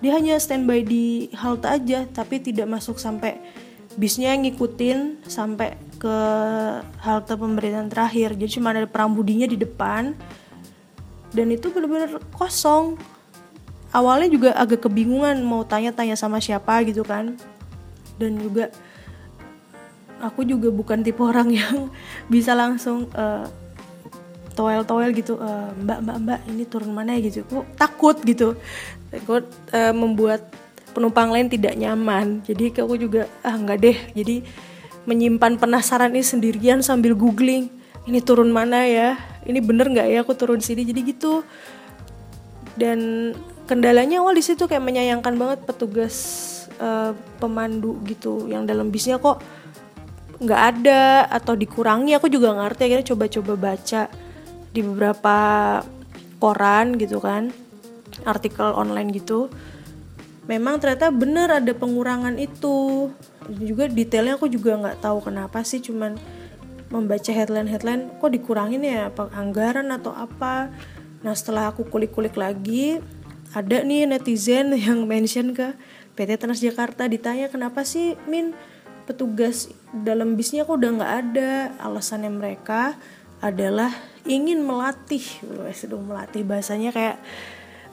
dia 0.00 0.12
hanya 0.12 0.36
standby 0.36 0.84
di 0.84 1.32
halte 1.32 1.66
aja, 1.66 2.04
tapi 2.04 2.36
tidak 2.40 2.68
masuk 2.68 3.00
sampai 3.00 3.40
bisnya 3.96 4.36
ngikutin 4.36 5.24
sampai 5.24 5.80
ke 5.96 6.16
halte 7.00 7.32
pemberitaan 7.32 7.88
terakhir. 7.88 8.36
Jadi 8.36 8.60
cuma 8.60 8.76
ada 8.76 8.84
perambudinya 8.84 9.48
di 9.48 9.56
depan, 9.56 10.12
dan 11.32 11.46
itu 11.48 11.72
benar-benar 11.72 12.20
kosong. 12.36 13.00
Awalnya 13.96 14.28
juga 14.28 14.50
agak 14.52 14.84
kebingungan 14.84 15.40
mau 15.40 15.64
tanya-tanya 15.64 16.12
sama 16.12 16.44
siapa 16.44 16.84
gitu 16.84 17.00
kan, 17.00 17.40
dan 18.20 18.36
juga 18.36 18.68
aku 20.20 20.44
juga 20.44 20.68
bukan 20.68 21.00
tipe 21.00 21.24
orang 21.24 21.48
yang 21.60 21.88
bisa 22.28 22.52
langsung 22.52 23.08
uh, 23.16 23.48
toel-toel 24.56 25.12
gitu 25.12 25.36
e, 25.36 25.50
mbak 25.84 25.98
mbak 26.00 26.16
mbak 26.24 26.40
ini 26.48 26.64
turun 26.64 26.90
mana 26.96 27.14
ya? 27.14 27.28
Gitu. 27.28 27.44
Aku 27.44 27.68
takut 27.76 28.16
gitu. 28.24 28.56
Takut 29.12 29.44
e, 29.70 29.80
membuat 29.92 30.48
penumpang 30.96 31.28
lain 31.28 31.52
tidak 31.52 31.76
nyaman. 31.76 32.40
Jadi 32.48 32.72
aku 32.72 32.96
juga 32.96 33.28
ah 33.44 33.54
nggak 33.54 33.78
deh. 33.78 33.98
Jadi 34.16 34.36
menyimpan 35.04 35.60
penasaran 35.60 36.10
ini 36.16 36.24
sendirian 36.24 36.80
sambil 36.82 37.14
googling 37.14 37.70
ini 38.06 38.22
turun 38.22 38.54
mana 38.54 38.86
ya? 38.86 39.18
Ini 39.42 39.58
bener 39.60 39.90
nggak 39.90 40.08
ya 40.08 40.18
aku 40.22 40.32
turun 40.38 40.62
sini? 40.62 40.86
Jadi 40.86 41.00
gitu. 41.04 41.42
Dan 42.78 43.32
kendalanya 43.66 44.22
awal 44.22 44.38
di 44.38 44.46
situ 44.46 44.70
kayak 44.70 44.82
menyayangkan 44.82 45.34
banget 45.34 45.58
petugas 45.66 46.16
uh, 46.78 47.12
pemandu 47.42 47.98
gitu 48.06 48.46
yang 48.46 48.62
dalam 48.62 48.94
bisnya 48.94 49.18
kok 49.18 49.42
nggak 50.38 50.62
ada 50.74 51.26
atau 51.26 51.58
dikurangi. 51.58 52.14
Aku 52.14 52.30
juga 52.30 52.54
ngerti 52.54 52.82
akhirnya 52.86 53.06
coba-coba 53.10 53.52
baca 53.74 54.06
di 54.76 54.84
beberapa 54.84 55.80
koran 56.36 57.00
gitu 57.00 57.16
kan 57.16 57.48
artikel 58.28 58.76
online 58.76 59.08
gitu 59.16 59.48
memang 60.46 60.78
ternyata 60.78 61.10
bener 61.10 61.50
ada 61.50 61.72
pengurangan 61.74 62.38
itu. 62.38 63.10
Juga 63.46 63.86
detailnya 63.90 64.38
aku 64.38 64.50
juga 64.50 64.78
nggak 64.78 64.98
tahu 65.02 65.18
kenapa 65.22 65.62
sih 65.62 65.82
cuman 65.82 66.18
membaca 66.90 67.30
headline 67.34 67.70
headline 67.70 68.02
kok 68.18 68.30
dikurangin 68.30 68.82
ya? 68.82 69.10
Apa 69.10 69.30
anggaran 69.34 69.90
atau 69.90 70.14
apa? 70.14 70.70
Nah 71.22 71.34
setelah 71.34 71.70
aku 71.70 71.86
kulik-kulik 71.86 72.34
lagi 72.38 73.02
ada 73.54 73.82
nih 73.82 74.06
netizen 74.06 74.74
yang 74.86 75.06
mention 75.06 75.54
ke 75.54 75.74
PT 76.16 76.40
Transjakarta 76.40 77.10
ditanya 77.10 77.52
kenapa 77.52 77.84
sih 77.84 78.16
Min 78.24 78.56
petugas 79.06 79.70
dalam 79.92 80.34
bisnya 80.34 80.66
kok 80.66 80.78
udah 80.78 80.90
nggak 80.98 81.14
ada? 81.26 81.52
Alasannya 81.82 82.30
mereka 82.30 82.94
adalah 83.40 83.92
ingin 84.26 84.64
melatih 84.64 85.22
sedang 85.76 86.02
melatih 86.08 86.42
bahasanya 86.42 86.90
kayak 86.90 87.16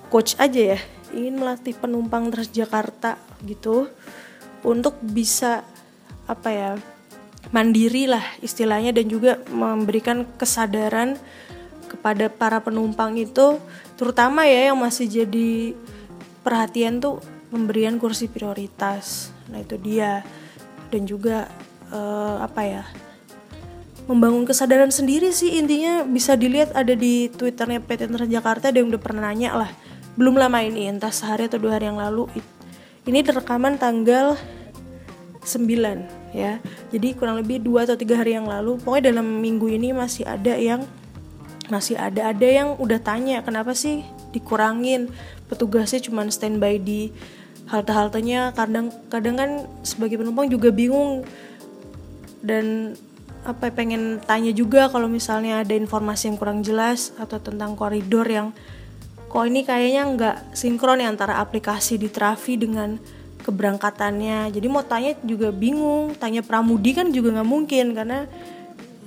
coach 0.09 0.33
aja 0.39 0.77
ya 0.77 0.79
ingin 1.13 1.41
melatih 1.41 1.75
penumpang 1.77 2.33
Transjakarta 2.33 3.19
gitu 3.45 3.91
untuk 4.63 4.97
bisa 5.03 5.61
apa 6.25 6.49
ya 6.49 6.69
mandiri 7.51 8.07
lah 8.07 8.23
istilahnya 8.39 8.95
dan 8.95 9.05
juga 9.11 9.37
memberikan 9.51 10.23
kesadaran 10.39 11.19
kepada 11.91 12.31
para 12.31 12.63
penumpang 12.63 13.13
itu 13.19 13.59
terutama 13.99 14.47
ya 14.49 14.71
yang 14.71 14.79
masih 14.79 15.05
jadi 15.05 15.77
perhatian 16.41 16.99
tuh 16.99 17.23
pemberian 17.53 18.01
kursi 18.01 18.25
prioritas. 18.25 19.29
Nah 19.53 19.61
itu 19.61 19.77
dia. 19.77 20.25
Dan 20.89 21.09
juga 21.09 21.49
uh, 21.89 22.37
apa 22.41 22.61
ya 22.65 22.83
membangun 24.05 24.43
kesadaran 24.43 24.91
sendiri 24.91 25.31
sih. 25.31 25.59
Intinya 25.59 26.03
bisa 26.03 26.35
dilihat 26.35 26.75
ada 26.75 26.93
di 26.93 27.31
twitternya 27.31 27.79
PT 27.83 28.11
Transjakarta 28.11 28.71
ada 28.71 28.77
yang 28.79 28.91
udah 28.91 29.01
pernah 29.01 29.31
nanya 29.31 29.55
lah. 29.55 29.71
Belum 30.13 30.37
lama 30.37 30.61
ini 30.61 30.91
entah 30.91 31.09
sehari 31.09 31.49
atau 31.49 31.57
dua 31.57 31.79
hari 31.79 31.89
yang 31.89 31.97
lalu 31.97 32.29
ini 33.03 33.19
rekaman 33.19 33.75
tanggal 33.75 34.39
9 35.43 36.31
ya. 36.31 36.63
Jadi 36.91 37.07
kurang 37.19 37.43
lebih 37.43 37.59
dua 37.59 37.83
atau 37.83 37.99
tiga 37.99 38.15
hari 38.15 38.35
yang 38.35 38.47
lalu 38.47 38.79
pokoknya 38.79 39.11
dalam 39.11 39.43
minggu 39.43 39.67
ini 39.67 39.91
masih 39.91 40.23
ada 40.23 40.55
yang 40.55 40.87
masih 41.67 41.95
ada 41.95 42.31
ada 42.31 42.47
yang 42.47 42.75
udah 42.79 42.99
tanya 42.99 43.43
kenapa 43.43 43.75
sih 43.75 44.07
dikurangin? 44.31 45.11
Petugasnya 45.51 45.99
cuma 45.99 46.23
standby 46.31 46.79
di 46.79 47.11
halte-haltenya 47.67 48.55
kadang 48.55 48.91
kadang 49.07 49.35
kan 49.35 49.51
sebagai 49.83 50.19
penumpang 50.19 50.47
juga 50.47 50.71
bingung. 50.71 51.27
Dan 52.43 52.95
apa 53.43 53.71
pengen 53.75 54.23
tanya 54.23 54.55
juga 54.55 54.87
kalau 54.87 55.11
misalnya 55.11 55.63
ada 55.63 55.75
informasi 55.75 56.31
yang 56.31 56.37
kurang 56.39 56.63
jelas 56.63 57.11
atau 57.19 57.39
tentang 57.43 57.75
koridor 57.75 58.23
yang 58.23 58.55
kok 59.27 59.43
ini 59.43 59.67
kayaknya 59.67 60.01
nggak 60.15 60.35
sinkron 60.55 61.03
ya 61.03 61.11
antara 61.11 61.41
aplikasi 61.43 61.99
di 61.99 62.07
Trafi 62.07 62.55
dengan 62.55 62.95
keberangkatannya. 63.43 64.47
Jadi 64.55 64.67
mau 64.71 64.81
tanya 64.87 65.11
juga 65.21 65.51
bingung 65.51 66.15
tanya 66.15 66.39
pramudi 66.39 66.95
kan 66.95 67.11
juga 67.11 67.35
nggak 67.35 67.49
mungkin 67.49 67.85
karena 67.91 68.29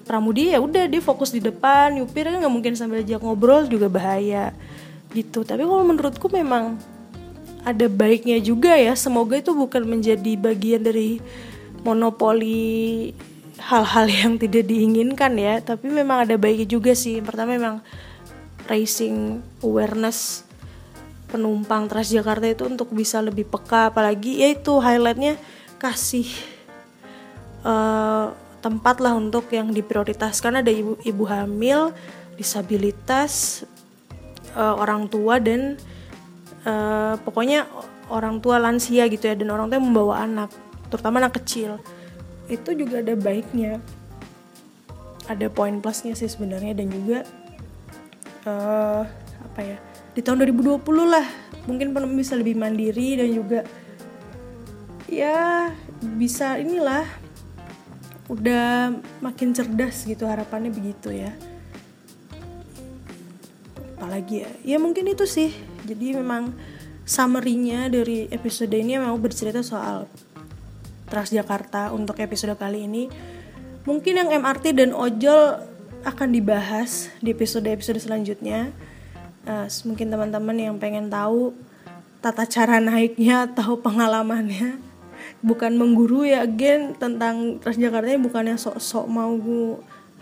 pramudi 0.04 0.52
ya 0.52 0.60
udah 0.60 0.84
dia 0.86 1.00
fokus 1.00 1.32
di 1.32 1.40
depan 1.40 1.96
yupir 1.98 2.28
kan 2.28 2.38
nggak 2.38 2.52
mungkin 2.52 2.76
sambil 2.76 3.00
ajak 3.00 3.24
ngobrol 3.24 3.64
juga 3.64 3.88
bahaya 3.88 4.52
gitu. 5.16 5.42
Tapi 5.42 5.64
kalau 5.64 5.82
menurutku 5.82 6.28
memang 6.28 6.76
ada 7.66 7.88
baiknya 7.88 8.38
juga 8.38 8.76
ya 8.76 8.92
semoga 8.94 9.40
itu 9.40 9.50
bukan 9.56 9.82
menjadi 9.88 10.38
bagian 10.38 10.84
dari 10.84 11.18
monopoli 11.82 13.10
hal-hal 13.60 14.06
yang 14.06 14.32
tidak 14.36 14.68
diinginkan 14.68 15.36
ya. 15.36 15.60
Tapi 15.60 15.88
memang 15.88 16.28
ada 16.28 16.36
baiknya 16.36 16.68
juga 16.68 16.92
sih. 16.92 17.20
Pertama 17.24 17.56
memang 17.56 17.76
raising 18.68 19.40
awareness 19.62 20.44
penumpang 21.26 21.90
Transjakarta 21.90 22.46
itu 22.46 22.64
untuk 22.68 22.92
bisa 22.92 23.18
lebih 23.24 23.48
peka. 23.48 23.90
Apalagi 23.90 24.42
ya 24.42 24.48
itu 24.54 24.78
highlightnya 24.78 25.40
kasih 25.76 26.28
uh, 27.66 28.32
tempat 28.60 29.00
lah 29.02 29.16
untuk 29.16 29.48
yang 29.50 29.72
diprioritaskan. 29.72 30.62
Ada 30.62 30.70
ibu 30.72 31.00
ibu 31.02 31.24
hamil 31.26 31.92
disabilitas 32.36 33.64
uh, 34.54 34.76
orang 34.76 35.08
tua 35.08 35.40
dan 35.40 35.80
uh, 36.68 37.16
pokoknya 37.24 37.64
orang 38.12 38.38
tua 38.38 38.60
lansia 38.60 39.08
gitu 39.10 39.26
ya. 39.26 39.34
Dan 39.34 39.50
orang 39.50 39.72
tua 39.72 39.76
yang 39.80 39.88
membawa 39.88 40.22
anak 40.22 40.50
terutama 40.86 41.18
anak 41.18 41.42
kecil 41.42 41.82
itu 42.46 42.70
juga 42.74 43.02
ada 43.02 43.14
baiknya. 43.18 43.82
Ada 45.26 45.50
poin 45.50 45.82
plusnya 45.82 46.14
sih 46.14 46.30
sebenarnya 46.30 46.78
dan 46.78 46.86
juga 46.86 47.26
uh, 48.46 49.02
apa 49.42 49.60
ya 49.62 49.78
di 50.14 50.20
tahun 50.22 50.46
2020 50.46 50.82
lah. 51.06 51.26
Mungkin 51.66 51.90
penumpang 51.90 52.14
bisa 52.14 52.38
lebih 52.38 52.54
mandiri 52.54 53.18
dan 53.18 53.28
juga 53.34 53.60
ya 55.10 55.70
bisa 56.14 56.58
inilah 56.62 57.06
udah 58.26 58.94
makin 59.22 59.50
cerdas 59.54 60.06
gitu 60.06 60.30
harapannya 60.30 60.70
begitu 60.70 61.10
ya. 61.10 61.34
Apalagi 63.98 64.46
ya 64.46 64.50
ya 64.62 64.76
mungkin 64.78 65.10
itu 65.10 65.26
sih. 65.26 65.50
Jadi 65.82 66.14
memang 66.14 66.54
summary-nya 67.06 67.90
dari 67.90 68.26
episode 68.30 68.74
ini 68.74 68.98
memang 68.98 69.18
bercerita 69.18 69.62
soal 69.62 70.10
Transjakarta 71.06 71.94
untuk 71.94 72.18
episode 72.18 72.58
kali 72.58 72.86
ini. 72.86 73.06
Mungkin 73.86 74.18
yang 74.18 74.28
MRT 74.30 74.74
dan 74.74 74.90
ojol 74.90 75.62
akan 76.02 76.28
dibahas 76.30 77.10
di 77.22 77.34
episode-episode 77.34 78.02
selanjutnya. 78.02 78.74
Uh, 79.46 79.70
mungkin 79.86 80.10
teman-teman 80.10 80.58
yang 80.58 80.74
pengen 80.82 81.06
tahu 81.06 81.54
tata 82.18 82.42
cara 82.50 82.82
naiknya 82.82 83.46
atau 83.46 83.78
pengalamannya 83.78 84.82
bukan 85.46 85.78
mengguru 85.78 86.26
ya 86.26 86.42
again 86.42 86.98
tentang 86.98 87.62
Transjakarta 87.62 88.10
ini 88.10 88.18
bukan 88.18 88.50
yang 88.50 88.58
sok-sok 88.58 89.06
mau 89.06 89.30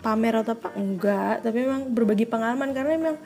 pamer 0.05 0.45
atau 0.45 0.53
apa 0.53 0.69
enggak 0.77 1.41
tapi 1.41 1.65
memang 1.65 1.89
berbagi 1.89 2.29
pengalaman 2.29 2.69
karena 2.77 2.91
memang 2.93 3.17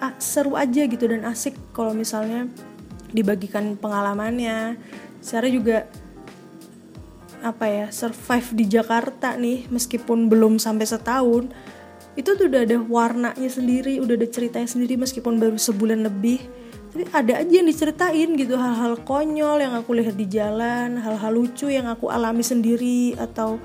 ah, 0.00 0.16
seru 0.16 0.56
aja 0.56 0.88
gitu 0.88 1.04
dan 1.04 1.28
asik 1.28 1.52
kalau 1.76 1.92
misalnya 1.92 2.48
dibagikan 3.12 3.76
pengalamannya 3.76 4.80
secara 5.20 5.52
juga 5.52 5.84
apa 7.44 7.68
ya 7.68 7.86
survive 7.92 8.56
di 8.56 8.64
Jakarta 8.72 9.36
nih 9.36 9.68
meskipun 9.68 10.32
belum 10.32 10.56
sampai 10.56 10.88
setahun 10.88 11.52
itu 12.16 12.30
tuh 12.32 12.46
udah 12.46 12.62
ada 12.64 12.78
warnanya 12.80 13.50
sendiri 13.50 14.00
udah 14.00 14.16
ada 14.16 14.28
ceritanya 14.30 14.70
sendiri 14.70 14.94
meskipun 14.96 15.36
baru 15.36 15.58
sebulan 15.58 16.06
lebih. 16.06 16.40
Tapi 16.94 17.10
ada 17.10 17.42
aja 17.42 17.50
yang 17.50 17.66
diceritain 17.66 18.38
gitu 18.38 18.54
hal-hal 18.54 18.94
konyol 19.02 19.58
yang 19.58 19.74
aku 19.74 19.98
lihat 19.98 20.14
di 20.14 20.30
jalan 20.30 20.94
hal-hal 20.94 21.32
lucu 21.34 21.66
yang 21.66 21.90
aku 21.90 22.06
alami 22.06 22.46
sendiri 22.46 23.18
atau 23.18 23.58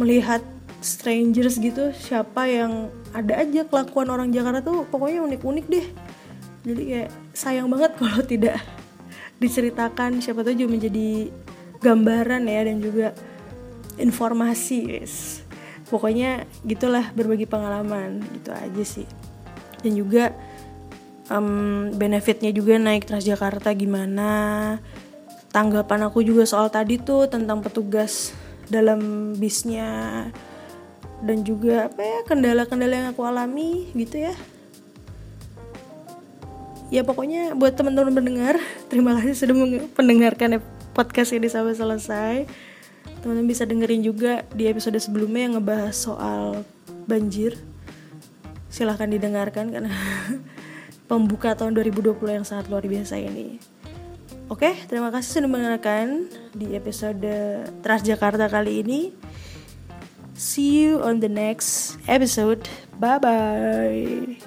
melihat 0.00 0.40
strangers 0.80 1.60
gitu 1.60 1.92
siapa 1.92 2.48
yang 2.48 2.88
ada 3.12 3.44
aja 3.44 3.68
kelakuan 3.68 4.08
orang 4.08 4.32
Jakarta 4.32 4.64
tuh 4.64 4.88
pokoknya 4.88 5.28
unik-unik 5.28 5.66
deh. 5.68 5.86
Jadi 6.64 6.82
kayak 6.88 7.10
sayang 7.36 7.68
banget 7.68 7.92
kalau 8.00 8.20
tidak 8.24 8.56
diceritakan 9.38 10.24
siapa 10.24 10.40
tahu 10.40 10.56
juga 10.56 10.72
menjadi 10.72 11.28
gambaran 11.78 12.46
ya 12.46 12.60
dan 12.66 12.78
juga 12.82 13.14
informasi 13.98 14.78
guys. 14.86 15.42
Pokoknya 15.88 16.44
gitulah 16.68 17.10
berbagi 17.16 17.48
pengalaman 17.48 18.20
gitu 18.36 18.50
aja 18.52 18.84
sih. 18.84 19.08
Dan 19.80 19.96
juga 19.96 20.34
um, 21.32 21.88
benefitnya 21.94 22.52
juga 22.52 22.76
naik 22.76 23.08
Transjakarta 23.08 23.72
gimana? 23.72 24.30
Tanggapan 25.48 26.06
aku 26.06 26.20
juga 26.20 26.44
soal 26.44 26.68
tadi 26.68 27.00
tuh 27.00 27.24
tentang 27.30 27.64
petugas 27.64 28.36
dalam 28.68 29.32
bisnya 29.40 30.28
dan 31.24 31.42
juga 31.42 31.90
apa 31.90 31.98
ya 32.04 32.18
kendala-kendala 32.28 32.94
yang 32.94 33.08
aku 33.10 33.24
alami 33.24 33.90
gitu 33.96 34.28
ya. 34.28 34.34
Ya 36.88 37.04
pokoknya 37.04 37.52
buat 37.56 37.76
teman-teman 37.76 38.12
pendengar 38.12 38.54
terima 38.92 39.16
kasih 39.16 39.34
sudah 39.36 39.56
mendengarkan 39.96 40.60
podcast 40.98 41.30
ini 41.30 41.46
sampai 41.46 41.78
selesai. 41.78 42.34
Teman-teman 43.22 43.46
bisa 43.46 43.62
dengerin 43.62 44.02
juga 44.02 44.42
di 44.50 44.66
episode 44.66 44.98
sebelumnya 44.98 45.46
yang 45.46 45.54
ngebahas 45.62 45.94
soal 45.94 46.66
banjir. 47.06 47.54
Silahkan 48.66 49.06
didengarkan 49.06 49.70
karena 49.70 49.94
pembuka 51.08 51.54
tahun 51.54 51.78
2020 51.78 52.18
yang 52.42 52.42
sangat 52.42 52.66
luar 52.66 52.82
biasa 52.82 53.14
ini. 53.14 53.62
Oke 54.50 54.74
terima 54.90 55.14
kasih 55.14 55.38
sudah 55.38 55.50
mendengarkan 55.50 56.26
di 56.56 56.74
episode 56.74 57.22
Transjakarta 57.86 58.50
kali 58.50 58.82
ini. 58.82 59.14
See 60.34 60.82
you 60.82 60.98
on 60.98 61.22
the 61.22 61.30
next 61.30 62.00
episode. 62.10 62.66
Bye 62.98 63.22
bye 63.22 64.38